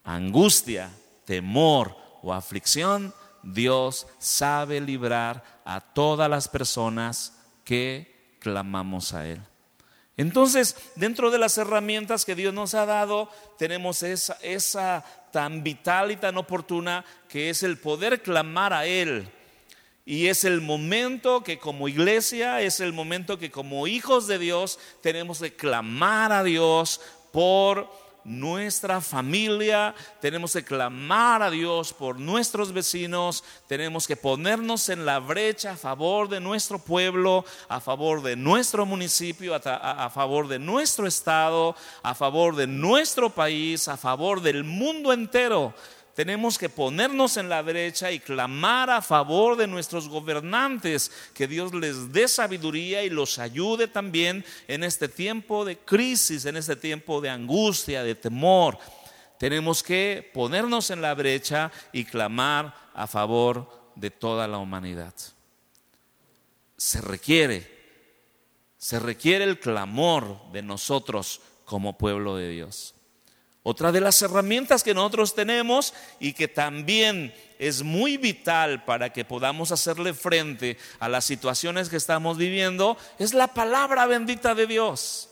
Angustia, 0.05 0.91
temor 1.27 1.97
o 2.23 2.33
aflicción, 2.33 3.13
Dios 3.43 4.07
sabe 4.19 4.81
librar 4.81 5.61
a 5.65 5.81
todas 5.81 6.31
las 6.31 6.49
personas 6.49 7.35
que 7.65 8.37
clamamos 8.39 9.13
a 9.13 9.27
Él. 9.27 9.41
Entonces, 10.17 10.77
dentro 10.95 11.31
de 11.31 11.39
las 11.39 11.59
herramientas 11.59 12.25
que 12.25 12.35
Dios 12.35 12.55
nos 12.55 12.75
ha 12.75 12.87
dado, 12.87 13.29
tenemos 13.59 14.03
esa, 14.03 14.39
esa 14.43 15.05
tan 15.33 15.65
vital 15.65 16.13
y 16.13 16.17
tan 16.17 16.37
oportuna 16.37 17.05
que 17.29 17.51
es 17.51 17.63
el 17.63 17.79
poder 17.79 18.23
clamar 18.23 18.73
a 18.73 18.87
Él 18.87 19.29
y 20.05 20.27
es 20.27 20.45
el 20.45 20.61
momento 20.61 21.45
que 21.45 21.59
como 21.59 21.89
iglesia, 21.89 22.61
es 22.61 22.81
el 22.81 22.93
momento 22.93 23.39
que 23.39 23.51
como 23.51 23.87
hijos 23.87 24.27
de 24.27 24.39
Dios 24.39 24.79
tenemos 25.01 25.39
que 25.39 25.55
clamar 25.55 26.33
a 26.33 26.43
Dios 26.43 27.01
por 27.31 27.89
nuestra 28.25 29.01
familia, 29.01 29.95
tenemos 30.21 30.53
que 30.53 30.65
clamar 30.65 31.43
a 31.43 31.51
Dios 31.51 31.93
por 31.93 32.19
nuestros 32.19 32.73
vecinos, 32.73 33.43
tenemos 33.67 34.07
que 34.07 34.17
ponernos 34.17 34.89
en 34.89 35.05
la 35.05 35.19
brecha 35.19 35.73
a 35.73 35.77
favor 35.77 36.29
de 36.29 36.41
nuestro 36.41 36.79
pueblo, 36.79 37.45
a 37.69 37.81
favor 37.81 38.23
de 38.23 38.37
nuestro 38.37 38.87
municipio, 38.87 39.55
a, 39.55 40.11
favor 40.11 40.49
de 40.49 40.59
nuestro 40.59 41.07
estado, 41.07 41.75
a 42.03 42.15
favor 42.15 42.55
de 42.57 42.67
nuestro 42.67 43.31
país, 43.31 43.89
a 43.89 43.97
favor 43.97 44.41
del 44.41 44.65
mundo 44.65 45.13
entero 45.13 45.75
tenemos 46.15 46.59
que 46.59 46.69
ponernos 46.69 47.37
en 47.39 47.49
la 47.49 47.63
derecha 47.63 48.11
y 48.11 48.21
clamar 48.21 48.91
a 48.91 49.01
favor 49.01 49.57
de 49.57 49.67
nuestros 49.67 50.09
gobernantes, 50.09 51.11
que 51.33 51.47
Dios 51.47 51.73
les 51.73 52.13
dé 52.13 52.29
sabiduría 52.29 53.03
y 53.03 53.11
los 53.11 53.39
ayude 53.39 53.89
también 53.89 54.45
en 54.69 54.85
este 54.85 55.09
tiempo 55.09 55.65
de 55.65 55.79
crisis, 55.79 56.45
en 56.45 56.57
este 56.57 56.77
tiempo 56.77 57.21
de 57.21 57.31
angustia, 57.31 58.03
de 58.03 58.15
temor. 58.15 58.79
Tenemos 59.39 59.83
que 59.83 60.31
ponernos 60.35 60.91
en 60.91 61.01
la 61.01 61.15
brecha 61.15 61.73
y 61.93 62.05
clamar 62.05 62.75
a 62.95 63.07
favor 63.07 63.91
de 63.97 64.11
toda 64.11 64.47
la 64.47 64.59
humanidad. 64.59 65.15
Se 66.77 67.01
requiere, 67.01 67.71
se 68.77 68.99
requiere 68.99 69.45
el 69.45 69.59
clamor 69.59 70.51
de 70.53 70.63
nosotros 70.63 71.41
como 71.65 71.97
pueblo 71.97 72.37
de 72.37 72.51
Dios. 72.51 72.95
Otra 73.65 73.93
de 73.93 74.01
las 74.01 74.21
herramientas 74.23 74.83
que 74.83 74.95
nosotros 74.95 75.35
tenemos 75.35 75.95
y 76.19 76.33
que 76.33 76.49
también 76.49 77.33
es 77.61 77.85
muy 77.85 78.17
vital 78.17 78.85
para 78.85 79.13
que 79.13 79.25
podamos 79.25 79.71
hacerle 79.71 80.15
frente 80.15 80.77
a 80.99 81.09
las 81.09 81.25
situaciones 81.25 81.89
que 81.89 81.97
estamos 81.97 82.37
viviendo 82.37 82.97
es 83.21 83.35
la 83.35 83.47
palabra 83.47 84.07
bendita 84.07 84.57
de 84.57 84.67
Dios. 84.67 85.29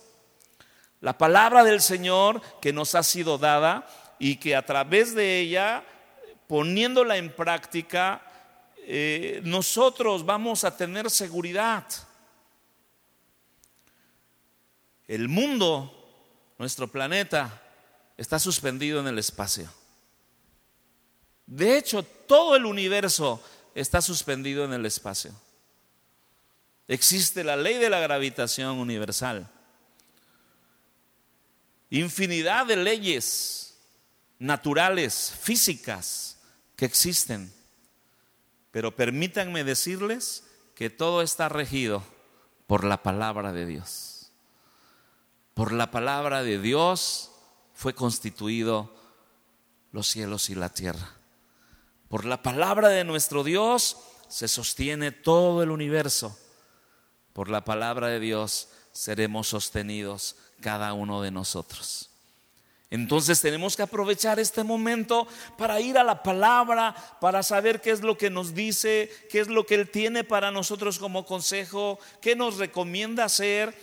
La 1.01 1.19
palabra 1.19 1.65
del 1.65 1.81
Señor 1.81 2.41
que 2.61 2.73
nos 2.73 2.95
ha 2.95 3.03
sido 3.03 3.37
dada 3.37 3.89
y 4.21 4.37
que 4.37 4.55
a 4.55 4.65
través 4.65 5.13
de 5.15 5.41
ella, 5.41 5.83
poniéndola 6.47 7.17
en 7.17 7.35
práctica, 7.35 8.23
eh, 8.77 9.41
nosotros 9.43 10.25
vamos 10.25 10.63
a 10.63 10.77
tener 10.77 11.11
seguridad. 11.11 11.85
El 15.09 15.29
mundo, 15.29 16.55
nuestro 16.59 16.87
planeta, 16.87 17.61
está 18.21 18.39
suspendido 18.39 19.01
en 19.01 19.07
el 19.07 19.19
espacio. 19.19 19.73
De 21.47 21.79
hecho, 21.79 22.03
todo 22.03 22.55
el 22.55 22.67
universo 22.67 23.43
está 23.75 24.03
suspendido 24.03 24.63
en 24.67 24.75
el 24.75 24.85
espacio. 24.85 25.33
Existe 26.87 27.43
la 27.43 27.57
ley 27.57 27.79
de 27.79 27.89
la 27.89 27.99
gravitación 27.99 28.77
universal. 28.77 29.51
Infinidad 31.89 32.67
de 32.67 32.77
leyes 32.77 33.79
naturales, 34.39 35.33
físicas, 35.41 36.41
que 36.77 36.85
existen. 36.85 37.51
Pero 38.71 38.95
permítanme 38.95 39.65
decirles 39.65 40.45
que 40.75 40.91
todo 40.91 41.23
está 41.23 41.49
regido 41.49 42.05
por 42.67 42.85
la 42.85 43.03
palabra 43.03 43.55
de 43.55 43.65
Dios. 43.65 44.31
Por 45.55 45.73
la 45.73 45.91
palabra 45.91 46.43
de 46.43 46.59
Dios 46.61 47.30
fue 47.81 47.95
constituido 47.95 48.93
los 49.91 50.07
cielos 50.07 50.51
y 50.51 50.55
la 50.55 50.69
tierra. 50.69 51.17
Por 52.11 52.27
la 52.27 52.43
palabra 52.43 52.89
de 52.89 53.05
nuestro 53.05 53.43
Dios 53.43 53.97
se 54.29 54.49
sostiene 54.49 55.13
todo 55.13 55.63
el 55.63 55.71
universo. 55.71 56.39
Por 57.33 57.49
la 57.49 57.65
palabra 57.65 58.09
de 58.09 58.21
Dios 58.21 58.69
seremos 58.93 59.49
sostenidos 59.49 60.37
cada 60.61 60.93
uno 60.93 61.23
de 61.23 61.31
nosotros. 61.31 62.11
Entonces 62.91 63.41
tenemos 63.41 63.77
que 63.77 63.83
aprovechar 63.83 64.39
este 64.39 64.63
momento 64.63 65.27
para 65.57 65.81
ir 65.81 65.97
a 65.97 66.05
la 66.05 66.23
palabra, 66.23 66.95
para 67.19 67.43
saber 67.43 67.81
qué 67.81 67.93
es 67.93 68.03
lo 68.03 68.19
que 68.19 68.29
nos 68.29 68.55
dice, 68.55 69.11
qué 69.31 69.41
es 69.41 69.49
lo 69.49 69.65
que 69.65 69.77
Él 69.77 69.89
tiene 69.89 70.23
para 70.23 70.51
nosotros 70.51 70.99
como 70.99 71.25
consejo, 71.25 71.99
qué 72.21 72.37
nos 72.37 72.59
recomienda 72.59 73.25
hacer. 73.25 73.75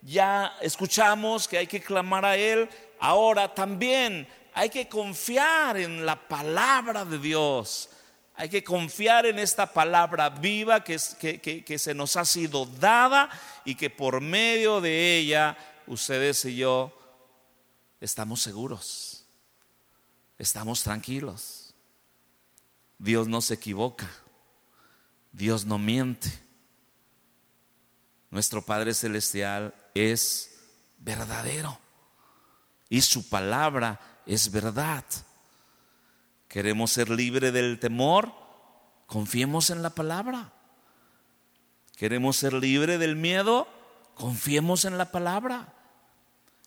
Ya 0.00 0.56
escuchamos 0.62 1.46
que 1.46 1.58
hay 1.58 1.66
que 1.66 1.82
clamar 1.82 2.24
a 2.24 2.38
Él, 2.38 2.70
Ahora 3.04 3.54
también 3.54 4.26
hay 4.54 4.70
que 4.70 4.88
confiar 4.88 5.76
en 5.76 6.06
la 6.06 6.26
palabra 6.26 7.04
de 7.04 7.18
Dios. 7.18 7.90
Hay 8.34 8.48
que 8.48 8.64
confiar 8.64 9.26
en 9.26 9.38
esta 9.38 9.70
palabra 9.70 10.30
viva 10.30 10.82
que, 10.82 10.96
que, 11.66 11.78
se 11.78 11.92
nos 11.92 12.16
ha 12.16 12.24
sido 12.24 12.64
dada 12.64 13.28
y 13.66 13.74
que 13.74 13.90
por 13.90 14.22
medio 14.22 14.80
de 14.80 15.18
ella 15.18 15.54
ustedes 15.86 16.46
y 16.46 16.56
yo 16.56 16.98
estamos 18.00 18.40
seguros, 18.40 19.26
estamos 20.38 20.82
tranquilos. 20.82 21.74
Dios 22.96 23.28
no 23.28 23.42
se 23.42 23.52
equivoca, 23.52 24.08
Dios 25.30 25.66
no 25.66 25.76
miente. 25.76 26.32
Nuestro 28.30 28.64
Padre 28.64 28.94
Celestial 28.94 29.74
es 29.92 30.58
verdadero 30.96 31.83
y 32.88 33.00
su 33.00 33.28
palabra 33.28 34.00
es 34.26 34.50
verdad. 34.50 35.04
Queremos 36.48 36.92
ser 36.92 37.10
libres 37.10 37.52
del 37.52 37.78
temor, 37.78 38.32
confiemos 39.06 39.70
en 39.70 39.82
la 39.82 39.90
palabra. 39.90 40.52
Queremos 41.96 42.36
ser 42.36 42.52
libres 42.52 42.98
del 42.98 43.16
miedo, 43.16 43.68
confiemos 44.14 44.84
en 44.84 44.98
la 44.98 45.10
palabra. 45.10 45.72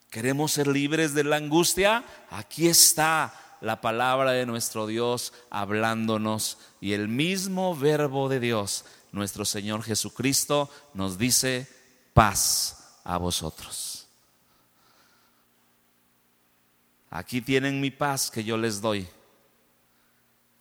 Queremos 0.09 0.53
ser 0.53 0.67
libres 0.67 1.13
de 1.13 1.23
la 1.23 1.35
angustia, 1.35 2.03
aquí 2.29 2.67
está 2.67 3.33
la 3.59 3.81
palabra 3.81 4.31
de 4.31 4.45
nuestro 4.45 4.87
Dios 4.87 5.33
hablándonos 5.49 6.57
y 6.79 6.93
el 6.93 7.07
mismo 7.07 7.75
verbo 7.75 8.29
de 8.29 8.39
Dios, 8.39 8.85
nuestro 9.11 9.45
Señor 9.45 9.83
Jesucristo, 9.83 10.69
nos 10.93 11.17
dice 11.17 11.67
paz 12.13 12.99
a 13.03 13.17
vosotros. 13.17 13.86
Aquí 17.09 17.41
tienen 17.41 17.79
mi 17.79 17.91
paz 17.91 18.29
que 18.29 18.43
yo 18.43 18.57
les 18.57 18.81
doy. 18.81 19.07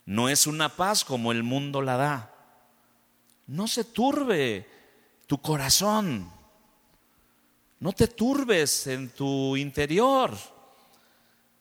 No 0.04 0.28
es 0.28 0.46
una 0.46 0.68
paz 0.68 1.04
como 1.04 1.32
el 1.32 1.42
mundo 1.42 1.82
la 1.82 1.96
da. 1.96 2.34
No 3.46 3.66
se 3.66 3.84
turbe 3.84 4.66
tu 5.26 5.38
corazón. 5.38 6.30
No 7.80 7.92
te 7.92 8.08
turbes 8.08 8.86
en 8.86 9.10
tu 9.10 9.56
interior. 9.56 10.36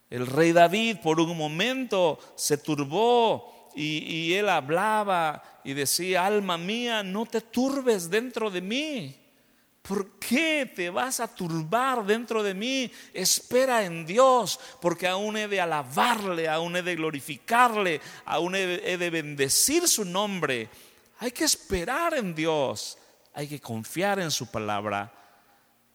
El 0.10 0.28
rey 0.28 0.52
David 0.52 0.98
por 1.02 1.20
un 1.20 1.36
momento 1.36 2.20
se 2.36 2.58
turbó 2.58 3.70
y, 3.76 4.34
él 4.34 4.48
hablaba 4.48 5.44
y 5.64 5.74
decía, 5.74 6.26
alma 6.26 6.58
mía, 6.58 7.04
no 7.04 7.26
te 7.26 7.42
turbes 7.42 8.10
dentro 8.10 8.50
de 8.50 8.62
mí. 8.62 9.16
¿Por 9.88 10.18
qué 10.18 10.72
te 10.76 10.90
vas 10.90 11.20
a 11.20 11.28
turbar 11.28 12.06
dentro 12.06 12.42
de 12.42 12.56
mí? 12.56 12.92
Espera 13.14 13.84
en 13.84 14.06
Dios, 14.06 14.60
porque 14.82 15.08
aún 15.08 15.38
he 15.38 15.48
de 15.48 15.62
alabarle, 15.62 16.50
aún 16.50 16.76
he 16.76 16.82
de 16.82 16.96
glorificarle, 16.96 18.02
aún 18.26 18.56
he 18.56 18.98
de 18.98 19.10
bendecir 19.12 19.88
su 19.88 20.04
nombre. 20.04 20.70
Hay 21.20 21.32
que 21.32 21.44
esperar 21.44 22.16
en 22.16 22.34
Dios, 22.34 22.98
hay 23.34 23.48
que 23.48 23.62
confiar 23.62 24.20
en 24.20 24.32
su 24.32 24.48
palabra. 24.48 25.14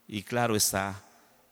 Y 0.07 0.23
claro 0.23 0.55
está 0.55 1.03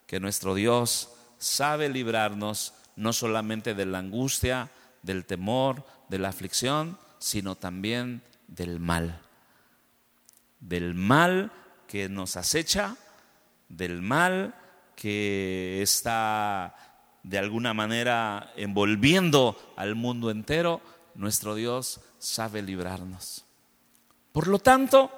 que 0.06 0.18
nuestro 0.18 0.54
Dios 0.54 1.10
sabe 1.36 1.90
librarnos 1.90 2.72
no 2.96 3.12
solamente 3.12 3.74
de 3.74 3.84
la 3.84 3.98
angustia, 3.98 4.70
del 5.02 5.26
temor, 5.26 5.84
de 6.08 6.18
la 6.18 6.30
aflicción, 6.30 6.98
sino 7.18 7.54
también 7.54 8.22
del 8.48 8.80
mal. 8.80 9.20
Del 10.58 10.94
mal 10.94 11.52
que 11.90 12.08
nos 12.08 12.36
acecha, 12.36 12.96
del 13.68 14.00
mal 14.00 14.54
que 14.94 15.82
está 15.82 16.76
de 17.24 17.36
alguna 17.36 17.74
manera 17.74 18.52
envolviendo 18.54 19.58
al 19.74 19.96
mundo 19.96 20.30
entero, 20.30 20.80
nuestro 21.16 21.56
Dios 21.56 22.00
sabe 22.20 22.62
librarnos. 22.62 23.44
Por 24.30 24.46
lo 24.46 24.60
tanto, 24.60 25.10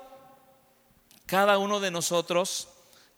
cada 1.27 1.59
uno 1.59 1.79
de 1.79 1.91
nosotros 1.91 2.71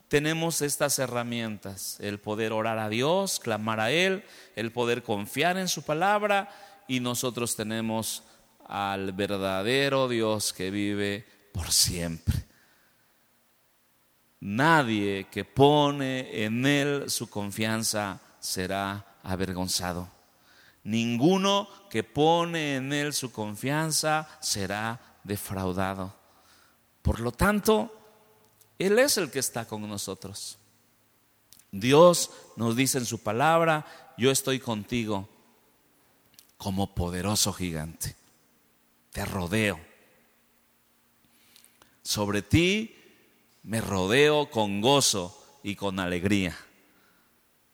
tenemos 0.09 0.61
estas 0.61 0.99
herramientas, 0.99 1.99
el 2.01 2.19
poder 2.19 2.53
orar 2.53 2.79
a 2.79 2.89
Dios, 2.89 3.39
clamar 3.39 3.79
a 3.79 3.93
Él, 3.93 4.25
el 4.57 4.73
poder 4.73 5.05
confiar 5.05 5.59
en 5.59 5.69
su 5.69 5.85
palabra 5.85 6.51
y 6.89 6.99
nosotros 6.99 7.55
tenemos 7.55 8.25
al 8.67 9.13
verdadero 9.13 10.09
Dios 10.09 10.53
que 10.53 10.73
vive 10.73 11.25
por 11.53 11.71
siempre. 11.71 12.44
Nadie 14.45 15.29
que 15.31 15.43
pone 15.43 16.45
en 16.45 16.67
Él 16.67 17.09
su 17.09 17.31
confianza 17.31 18.21
será 18.39 19.17
avergonzado. 19.23 20.07
Ninguno 20.83 21.67
que 21.89 22.05
pone 22.05 22.77
en 22.77 22.93
Él 22.93 23.15
su 23.15 23.33
confianza 23.33 24.29
será 24.43 25.01
defraudado. 25.25 26.15
Por 27.01 27.21
lo 27.21 27.33
tanto, 27.33 27.91
Él 28.79 28.99
es 28.99 29.17
el 29.17 29.31
que 29.31 29.39
está 29.39 29.65
con 29.65 29.89
nosotros. 29.89 30.59
Dios 31.71 32.31
nos 32.57 32.77
dice 32.77 32.99
en 32.99 33.07
su 33.07 33.23
palabra, 33.23 33.87
yo 34.19 34.31
estoy 34.31 34.61
contigo 34.61 35.27
como 36.59 36.95
poderoso 36.95 37.51
gigante. 37.55 38.15
Te 39.11 39.25
rodeo. 39.25 39.81
Sobre 42.03 42.43
ti 42.43 43.04
me 43.65 43.81
rodeo 43.81 44.51
con 44.51 44.81
gozo 44.81 45.61
y 45.63 45.75
con 45.75 45.99
alegría. 45.99 46.57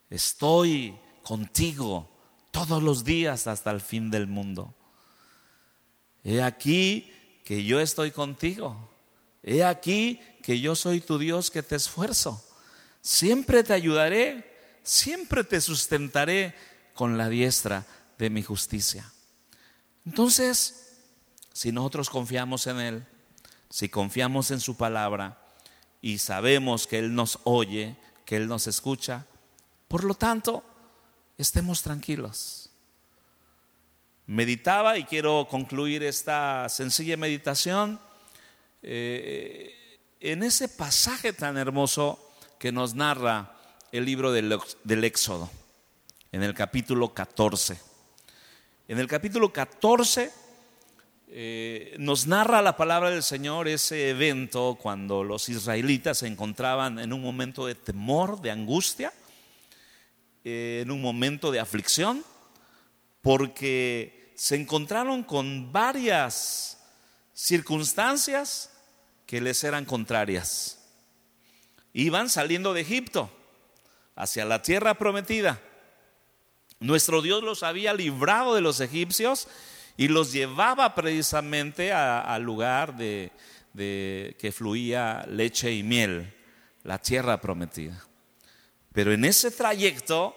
Estoy 0.09 0.97
contigo 1.21 2.09
todos 2.49 2.81
los 2.81 3.03
días 3.03 3.47
hasta 3.47 3.71
el 3.71 3.81
fin 3.81 4.09
del 4.09 4.25
mundo. 4.25 4.73
He 6.23 6.41
aquí 6.41 7.11
que 7.43 7.63
yo 7.63 7.79
estoy 7.79 8.11
contigo. 8.11 8.89
He 9.43 9.63
aquí 9.63 10.21
que 10.43 10.59
yo 10.59 10.75
soy 10.75 11.01
tu 11.01 11.17
Dios 11.17 11.51
que 11.51 11.61
te 11.61 11.75
esfuerzo. 11.75 12.43
Siempre 13.01 13.63
te 13.63 13.73
ayudaré, 13.73 14.79
siempre 14.83 15.43
te 15.43 15.59
sustentaré 15.59 16.55
con 16.93 17.17
la 17.17 17.27
diestra 17.27 17.85
de 18.17 18.29
mi 18.29 18.43
justicia. 18.43 19.11
Entonces, 20.05 20.99
si 21.51 21.71
nosotros 21.71 22.09
confiamos 22.09 22.67
en 22.67 22.79
Él, 22.79 23.05
si 23.69 23.89
confiamos 23.89 24.51
en 24.51 24.59
su 24.59 24.77
palabra 24.77 25.40
y 26.01 26.17
sabemos 26.17 26.87
que 26.87 26.99
Él 26.99 27.13
nos 27.13 27.39
oye, 27.43 27.95
que 28.25 28.37
Él 28.37 28.47
nos 28.47 28.67
escucha, 28.67 29.25
por 29.87 30.03
lo 30.03 30.15
tanto, 30.15 30.63
estemos 31.37 31.81
tranquilos. 31.81 32.69
Meditaba 34.25 34.97
y 34.97 35.03
quiero 35.03 35.47
concluir 35.49 36.03
esta 36.03 36.69
sencilla 36.69 37.17
meditación 37.17 37.99
eh, 38.81 39.99
en 40.19 40.43
ese 40.43 40.69
pasaje 40.69 41.33
tan 41.33 41.57
hermoso 41.57 42.31
que 42.57 42.71
nos 42.71 42.95
narra 42.95 43.57
el 43.91 44.05
libro 44.05 44.31
del, 44.31 45.03
Éxodo, 45.03 45.49
en 46.31 46.43
el 46.43 46.53
capítulo 46.53 47.13
14. 47.13 47.77
En 48.87 48.99
el 48.99 49.07
capítulo 49.07 49.51
14 49.51 50.31
eh, 51.33 51.95
nos 51.97 52.27
narra 52.27 52.61
la 52.61 52.75
palabra 52.75 53.09
del 53.09 53.23
Señor 53.23 53.69
ese 53.69 54.09
evento 54.09 54.77
cuando 54.81 55.23
los 55.23 55.47
israelitas 55.47 56.17
se 56.17 56.27
encontraban 56.27 56.99
en 56.99 57.13
un 57.13 57.21
momento 57.21 57.65
de 57.65 57.73
temor, 57.73 58.41
de 58.41 58.51
angustia, 58.51 59.13
eh, 60.43 60.81
en 60.83 60.91
un 60.91 61.01
momento 61.01 61.49
de 61.49 61.61
aflicción, 61.61 62.25
porque 63.21 64.33
se 64.35 64.57
encontraron 64.57 65.23
con 65.23 65.71
varias 65.71 66.79
circunstancias 67.33 68.69
que 69.25 69.39
les 69.39 69.63
eran 69.63 69.85
contrarias. 69.85 70.79
Iban 71.93 72.29
saliendo 72.29 72.73
de 72.73 72.81
Egipto 72.81 73.31
hacia 74.17 74.43
la 74.43 74.61
tierra 74.61 74.95
prometida. 74.95 75.61
Nuestro 76.81 77.21
Dios 77.21 77.41
los 77.41 77.63
había 77.63 77.93
librado 77.93 78.53
de 78.53 78.59
los 78.59 78.81
egipcios 78.81 79.47
y 80.01 80.07
los 80.07 80.31
llevaba 80.31 80.95
precisamente 80.95 81.93
al 81.93 82.41
lugar 82.41 82.97
de, 82.97 83.31
que 83.75 84.51
fluía 84.51 85.23
leche 85.29 85.71
y 85.71 85.83
miel, 85.83 86.33
la 86.81 86.97
tierra 86.97 87.39
prometida. 87.39 88.03
Pero 88.93 89.13
en 89.13 89.25
ese 89.25 89.51
trayecto, 89.51 90.35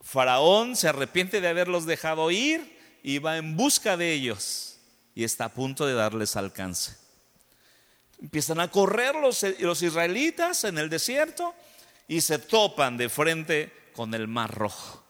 Faraón 0.00 0.74
se 0.74 0.88
arrepiente 0.88 1.42
de 1.42 1.48
haberlos 1.48 1.84
dejado 1.84 2.30
ir 2.30 2.78
y 3.02 3.18
va 3.18 3.36
en 3.36 3.58
busca 3.58 3.98
de 3.98 4.14
ellos 4.14 4.78
y 5.14 5.24
está 5.24 5.44
a 5.44 5.52
punto 5.52 5.84
de 5.84 5.92
darles 5.92 6.34
alcance. 6.34 6.96
Empiezan 8.22 8.60
a 8.60 8.70
correr 8.70 9.16
los, 9.16 9.44
los 9.58 9.82
israelitas 9.82 10.64
en 10.64 10.78
el 10.78 10.88
desierto 10.88 11.54
y 12.08 12.22
se 12.22 12.38
topan 12.38 12.96
de 12.96 13.10
frente 13.10 13.70
con 13.92 14.14
el 14.14 14.28
mar 14.28 14.54
rojo. 14.54 15.04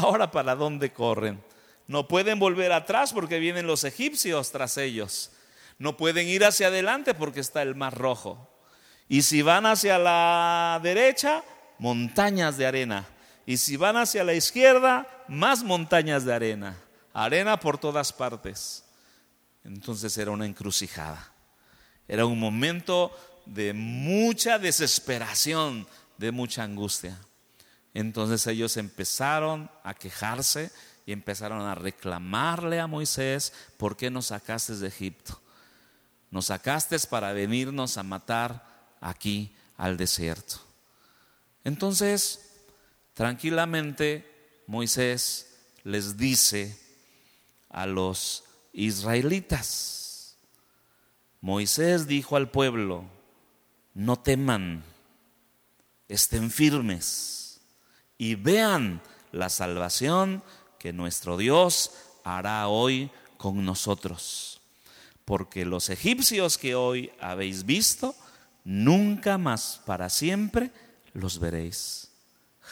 Ahora, 0.00 0.30
¿para 0.30 0.54
dónde 0.54 0.92
corren? 0.92 1.42
No 1.90 2.06
pueden 2.06 2.38
volver 2.38 2.70
atrás 2.70 3.12
porque 3.12 3.40
vienen 3.40 3.66
los 3.66 3.82
egipcios 3.82 4.52
tras 4.52 4.76
ellos. 4.76 5.32
No 5.76 5.96
pueden 5.96 6.28
ir 6.28 6.44
hacia 6.44 6.68
adelante 6.68 7.14
porque 7.14 7.40
está 7.40 7.62
el 7.62 7.74
mar 7.74 7.98
rojo. 7.98 8.48
Y 9.08 9.22
si 9.22 9.42
van 9.42 9.66
hacia 9.66 9.98
la 9.98 10.78
derecha, 10.84 11.42
montañas 11.80 12.56
de 12.56 12.66
arena. 12.66 13.08
Y 13.44 13.56
si 13.56 13.76
van 13.76 13.96
hacia 13.96 14.22
la 14.22 14.34
izquierda, 14.34 15.08
más 15.26 15.64
montañas 15.64 16.24
de 16.24 16.32
arena. 16.32 16.76
Arena 17.12 17.58
por 17.58 17.76
todas 17.76 18.12
partes. 18.12 18.84
Entonces 19.64 20.16
era 20.16 20.30
una 20.30 20.46
encrucijada. 20.46 21.32
Era 22.06 22.24
un 22.24 22.38
momento 22.38 23.10
de 23.46 23.72
mucha 23.72 24.60
desesperación, 24.60 25.88
de 26.18 26.30
mucha 26.30 26.62
angustia. 26.62 27.18
Entonces 27.94 28.46
ellos 28.46 28.76
empezaron 28.76 29.68
a 29.82 29.92
quejarse 29.92 30.70
y 31.06 31.12
empezaron 31.12 31.62
a 31.62 31.74
reclamarle 31.74 32.80
a 32.80 32.86
Moisés, 32.86 33.52
¿por 33.76 33.96
qué 33.96 34.10
nos 34.10 34.26
sacaste 34.26 34.76
de 34.76 34.88
Egipto? 34.88 35.40
Nos 36.30 36.46
sacaste 36.46 36.96
para 37.08 37.32
venirnos 37.32 37.96
a 37.96 38.02
matar 38.02 38.96
aquí 39.00 39.54
al 39.76 39.96
desierto. 39.96 40.60
Entonces, 41.64 42.50
tranquilamente, 43.14 44.62
Moisés 44.66 45.58
les 45.82 46.16
dice 46.16 46.78
a 47.68 47.86
los 47.86 48.44
israelitas, 48.72 50.36
Moisés 51.40 52.06
dijo 52.06 52.36
al 52.36 52.50
pueblo, 52.50 53.04
no 53.94 54.18
teman, 54.18 54.84
estén 56.08 56.50
firmes 56.50 57.60
y 58.18 58.34
vean 58.34 59.00
la 59.32 59.48
salvación 59.48 60.42
que 60.80 60.94
nuestro 60.94 61.36
Dios 61.36 61.92
hará 62.24 62.66
hoy 62.66 63.10
con 63.36 63.64
nosotros. 63.64 64.62
Porque 65.26 65.66
los 65.66 65.90
egipcios 65.90 66.56
que 66.56 66.74
hoy 66.74 67.12
habéis 67.20 67.66
visto, 67.66 68.16
nunca 68.64 69.36
más 69.36 69.82
para 69.84 70.08
siempre 70.08 70.72
los 71.12 71.38
veréis. 71.38 72.10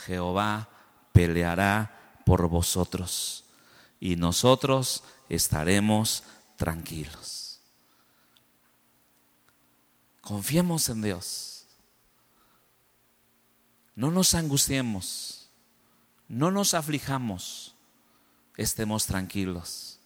Jehová 0.06 0.70
peleará 1.12 2.16
por 2.24 2.48
vosotros 2.48 3.44
y 4.00 4.16
nosotros 4.16 5.04
estaremos 5.28 6.24
tranquilos. 6.56 7.60
Confiemos 10.22 10.88
en 10.88 11.02
Dios. 11.02 11.66
No 13.94 14.10
nos 14.10 14.34
angustiemos. 14.34 15.50
No 16.26 16.50
nos 16.50 16.72
aflijamos. 16.72 17.74
Estemos 18.58 19.06
tranquilos. 19.06 20.00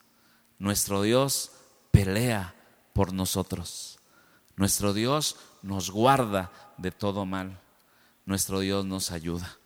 Nuestro 0.58 1.02
Dios 1.02 1.50
pelea 1.90 2.54
por 2.92 3.12
nosotros. 3.12 3.98
Nuestro 4.56 4.92
Dios 4.92 5.36
nos 5.62 5.90
guarda 5.90 6.52
de 6.76 6.92
todo 6.92 7.24
mal. 7.24 7.58
Nuestro 8.26 8.60
Dios 8.60 8.84
nos 8.84 9.10
ayuda. 9.10 9.56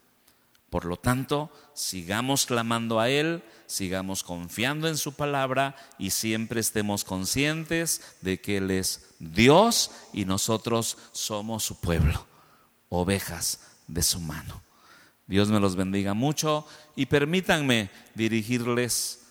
Por 0.71 0.85
lo 0.85 0.97
tanto, 0.97 1.51
sigamos 1.75 2.47
clamando 2.47 3.01
a 3.01 3.09
Él, 3.09 3.43
sigamos 3.67 4.23
confiando 4.23 4.89
en 4.89 4.97
su 4.97 5.15
palabra 5.15 5.75
y 5.99 6.11
siempre 6.11 6.61
estemos 6.61 7.05
conscientes 7.05 8.03
de 8.21 8.41
que 8.41 8.59
Él 8.59 8.71
es 8.71 9.15
Dios 9.19 9.91
y 10.13 10.25
nosotros 10.27 10.97
somos 11.11 11.65
su 11.65 11.81
pueblo, 11.81 12.25
ovejas 12.89 13.61
de 13.89 14.03
su 14.03 14.21
mano. 14.21 14.66
Dios 15.27 15.49
me 15.49 15.61
los 15.61 15.75
bendiga 15.75 16.15
mucho 16.15 16.67
y 16.95 17.07
permítanme 17.07 17.91
dirigirles 18.15 19.27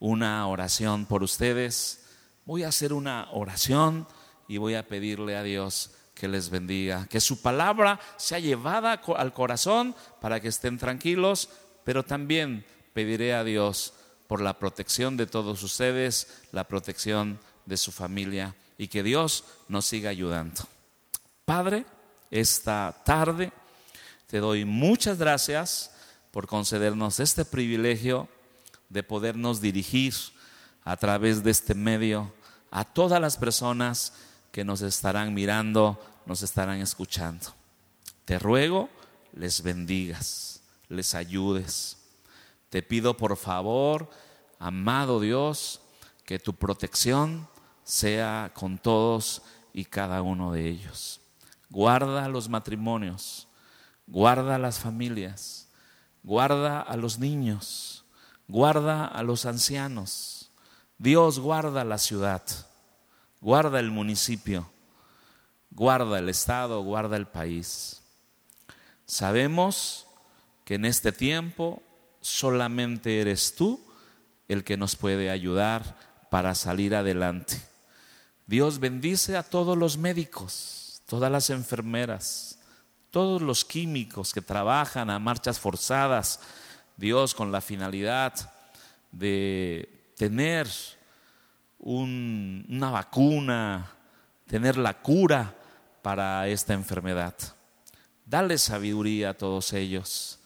una 0.00 0.46
oración 0.48 1.06
por 1.06 1.22
ustedes. 1.22 2.04
Voy 2.44 2.64
a 2.64 2.68
hacer 2.68 2.92
una 2.92 3.28
oración 3.32 4.08
y 4.48 4.58
voy 4.58 4.74
a 4.74 4.86
pedirle 4.86 5.36
a 5.36 5.42
Dios 5.42 5.92
que 6.14 6.28
les 6.28 6.50
bendiga, 6.50 7.06
que 7.08 7.20
su 7.20 7.42
palabra 7.42 8.00
sea 8.16 8.38
llevada 8.38 9.00
al 9.16 9.32
corazón 9.32 9.94
para 10.20 10.40
que 10.40 10.48
estén 10.48 10.78
tranquilos, 10.78 11.48
pero 11.84 12.04
también 12.04 12.64
pediré 12.92 13.34
a 13.34 13.44
Dios 13.44 13.92
por 14.26 14.40
la 14.40 14.58
protección 14.58 15.16
de 15.16 15.26
todos 15.26 15.62
ustedes, 15.62 16.42
la 16.52 16.64
protección 16.64 17.38
de 17.66 17.76
su 17.76 17.92
familia 17.92 18.56
y 18.78 18.88
que 18.88 19.02
Dios 19.02 19.44
nos 19.68 19.86
siga 19.86 20.10
ayudando. 20.10 20.62
Padre, 21.44 21.84
esta 22.30 23.02
tarde 23.04 23.52
te 24.26 24.40
doy 24.40 24.64
muchas 24.64 25.18
gracias 25.18 25.92
por 26.30 26.46
concedernos 26.46 27.20
este 27.20 27.44
privilegio 27.44 28.28
de 28.88 29.02
podernos 29.02 29.60
dirigir 29.60 30.14
a 30.84 30.96
través 30.96 31.42
de 31.42 31.50
este 31.50 31.74
medio 31.74 32.32
a 32.70 32.84
todas 32.84 33.20
las 33.20 33.36
personas 33.36 34.12
que 34.52 34.64
nos 34.64 34.80
estarán 34.80 35.32
mirando, 35.32 36.00
nos 36.26 36.42
estarán 36.42 36.80
escuchando. 36.80 37.46
Te 38.24 38.38
ruego, 38.38 38.88
les 39.32 39.62
bendigas, 39.62 40.60
les 40.88 41.14
ayudes. 41.14 41.98
Te 42.68 42.82
pido 42.82 43.16
por 43.16 43.36
favor, 43.36 44.10
amado 44.58 45.20
Dios, 45.20 45.80
que 46.24 46.38
tu 46.38 46.52
protección 46.52 47.48
sea 47.84 48.50
con 48.54 48.78
todos 48.78 49.42
y 49.72 49.84
cada 49.84 50.22
uno 50.22 50.52
de 50.52 50.68
ellos. 50.68 51.20
Guarda 51.70 52.28
los 52.28 52.48
matrimonios, 52.48 53.45
guarda 54.06 54.56
a 54.56 54.58
las 54.58 54.78
familias, 54.78 55.68
guarda 56.22 56.80
a 56.80 56.96
los 56.96 57.18
niños, 57.18 58.04
guarda 58.48 59.06
a 59.06 59.22
los 59.22 59.46
ancianos. 59.46 60.50
Dios 60.98 61.38
guarda 61.38 61.84
la 61.84 61.98
ciudad, 61.98 62.42
guarda 63.40 63.80
el 63.80 63.90
municipio, 63.90 64.70
guarda 65.70 66.18
el 66.18 66.28
Estado, 66.28 66.82
guarda 66.82 67.16
el 67.16 67.26
país. 67.26 68.00
Sabemos 69.04 70.06
que 70.64 70.74
en 70.74 70.84
este 70.86 71.12
tiempo 71.12 71.82
solamente 72.20 73.20
eres 73.20 73.54
tú 73.54 73.80
el 74.48 74.64
que 74.64 74.76
nos 74.76 74.96
puede 74.96 75.30
ayudar 75.30 75.96
para 76.30 76.54
salir 76.54 76.94
adelante. 76.94 77.60
Dios 78.46 78.78
bendice 78.78 79.36
a 79.36 79.42
todos 79.42 79.76
los 79.76 79.98
médicos, 79.98 81.02
todas 81.06 81.30
las 81.30 81.50
enfermeras, 81.50 82.55
todos 83.16 83.40
los 83.40 83.64
químicos 83.64 84.34
que 84.34 84.42
trabajan 84.42 85.08
a 85.08 85.18
marchas 85.18 85.58
forzadas. 85.58 86.38
Dios 86.98 87.34
con 87.34 87.50
la 87.50 87.62
finalidad 87.62 88.52
de 89.10 90.10
tener 90.18 90.68
una 91.78 92.90
vacuna, 92.90 93.90
tener 94.46 94.76
la 94.76 95.00
cura 95.00 95.54
para 96.02 96.46
esta 96.46 96.74
enfermedad. 96.74 97.34
Dale 98.26 98.58
sabiduría 98.58 99.30
a 99.30 99.34
todos 99.38 99.72
ellos. 99.72 100.38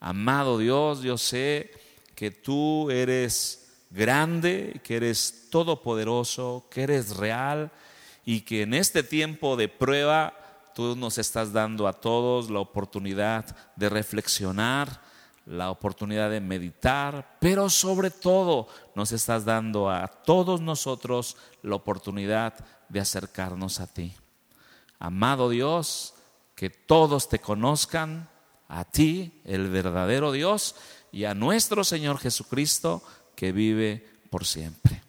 Amado 0.00 0.58
Dios, 0.58 1.02
yo 1.02 1.18
sé 1.18 1.70
que 2.16 2.32
tú 2.32 2.90
eres 2.90 3.76
grande, 3.90 4.80
que 4.82 4.96
eres 4.96 5.46
todopoderoso, 5.50 6.66
que 6.68 6.82
eres 6.82 7.16
real 7.16 7.70
y 8.24 8.40
que 8.40 8.62
en 8.62 8.74
este 8.74 9.04
tiempo 9.04 9.56
de 9.56 9.68
prueba 9.68 10.34
tú 10.78 10.94
nos 10.94 11.18
estás 11.18 11.52
dando 11.52 11.88
a 11.88 11.92
todos 11.92 12.50
la 12.50 12.60
oportunidad 12.60 13.44
de 13.74 13.88
reflexionar, 13.88 15.02
la 15.44 15.72
oportunidad 15.72 16.30
de 16.30 16.40
meditar, 16.40 17.36
pero 17.40 17.68
sobre 17.68 18.12
todo 18.12 18.68
nos 18.94 19.10
estás 19.10 19.44
dando 19.44 19.90
a 19.90 20.06
todos 20.06 20.60
nosotros 20.60 21.36
la 21.62 21.74
oportunidad 21.74 22.54
de 22.88 23.00
acercarnos 23.00 23.80
a 23.80 23.92
ti. 23.92 24.14
Amado 25.00 25.48
Dios, 25.48 26.14
que 26.54 26.70
todos 26.70 27.28
te 27.28 27.40
conozcan, 27.40 28.28
a 28.68 28.84
ti, 28.84 29.42
el 29.44 29.70
verdadero 29.70 30.30
Dios, 30.30 30.76
y 31.10 31.24
a 31.24 31.34
nuestro 31.34 31.82
Señor 31.82 32.18
Jesucristo 32.18 33.02
que 33.34 33.50
vive 33.50 34.08
por 34.30 34.46
siempre. 34.46 35.02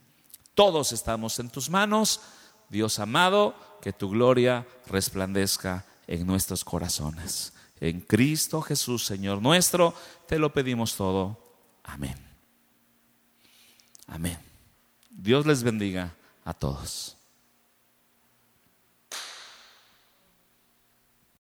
Todos 0.56 0.94
estamos 0.94 1.38
en 1.38 1.52
tus 1.52 1.70
manos, 1.70 2.22
Dios 2.70 3.00
amado, 3.00 3.56
que 3.82 3.94
tu 3.94 4.10
gloria 4.10 4.68
resplandezca 4.88 5.86
en 6.08 6.26
nuestros 6.26 6.64
corazones. 6.64 7.54
En 7.80 8.02
Cristo 8.02 8.62
Jesús, 8.62 9.06
Señor 9.06 9.42
nuestro, 9.42 9.94
te 10.28 10.38
lo 10.38 10.54
pedimos 10.54 10.96
todo. 10.96 11.38
Amén. 11.84 12.16
Amén. 14.08 14.38
Dios 15.10 15.46
les 15.46 15.64
bendiga 15.64 16.16
a 16.44 16.54
todos. 16.54 17.19